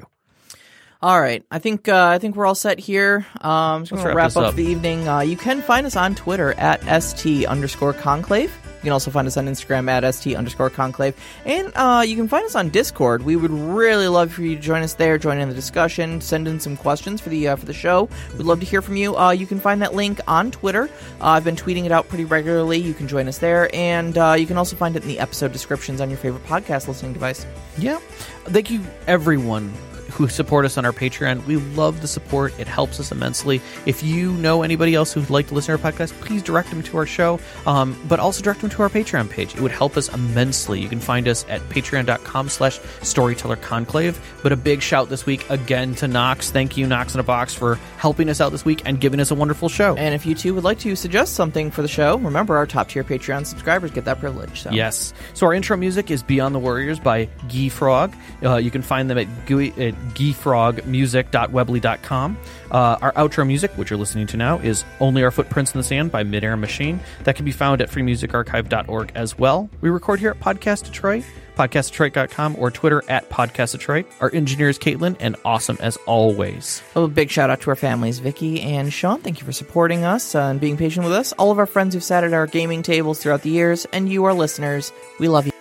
[0.99, 3.23] All right, I think uh, I think we're all set here.
[3.41, 4.55] Um, just Let's gonna wrap wrap up, up.
[4.55, 5.07] the evening.
[5.07, 8.51] Uh, you can find us on Twitter at st underscore conclave.
[8.77, 11.15] You can also find us on Instagram at st underscore conclave,
[11.45, 13.23] and uh, you can find us on Discord.
[13.23, 16.47] We would really love for you to join us there, join in the discussion, send
[16.47, 18.07] in some questions for the uh, for the show.
[18.37, 19.17] We'd love to hear from you.
[19.17, 20.89] Uh, you can find that link on Twitter.
[21.19, 22.77] Uh, I've been tweeting it out pretty regularly.
[22.77, 25.51] You can join us there, and uh, you can also find it in the episode
[25.51, 27.45] descriptions on your favorite podcast listening device.
[27.77, 27.99] Yeah.
[28.45, 29.73] Thank you, everyone
[30.17, 31.45] who support us on our Patreon.
[31.45, 32.57] We love the support.
[32.59, 33.61] It helps us immensely.
[33.85, 36.81] If you know anybody else who'd like to listen to our podcast, please direct them
[36.83, 39.53] to our show, um, but also direct them to our Patreon page.
[39.53, 40.79] It would help us immensely.
[40.79, 44.19] You can find us at patreon.com slash storyteller conclave.
[44.41, 46.49] But a big shout this week again to Knox.
[46.49, 49.29] Thank you, Knox in a Box, for helping us out this week and giving us
[49.29, 49.95] a wonderful show.
[49.97, 52.89] And if you too would like to suggest something for the show, remember our top
[52.89, 54.63] tier Patreon subscribers get that privilege.
[54.63, 54.71] So.
[54.71, 55.13] Yes.
[55.33, 58.15] So our intro music is Beyond the Warriors by Gee Frog.
[58.43, 62.37] Uh, you can find them at, GUI, at guyfrogmusic.weebly.com.
[62.69, 65.83] Uh, our outro music, which you're listening to now, is Only Our Footprints in the
[65.83, 66.99] Sand by Midair Machine.
[67.23, 69.69] That can be found at freemusicarchive.org as well.
[69.81, 71.23] We record here at Podcast Detroit,
[71.55, 74.05] podcastdetroit.com, or Twitter at Podcast Detroit.
[74.19, 76.81] Our engineer is Caitlin, and awesome as always.
[76.95, 79.21] A big shout out to our families, Vicky and Sean.
[79.21, 81.33] Thank you for supporting us uh, and being patient with us.
[81.33, 84.25] All of our friends who've sat at our gaming tables throughout the years, and you,
[84.25, 85.56] our listeners, we love you.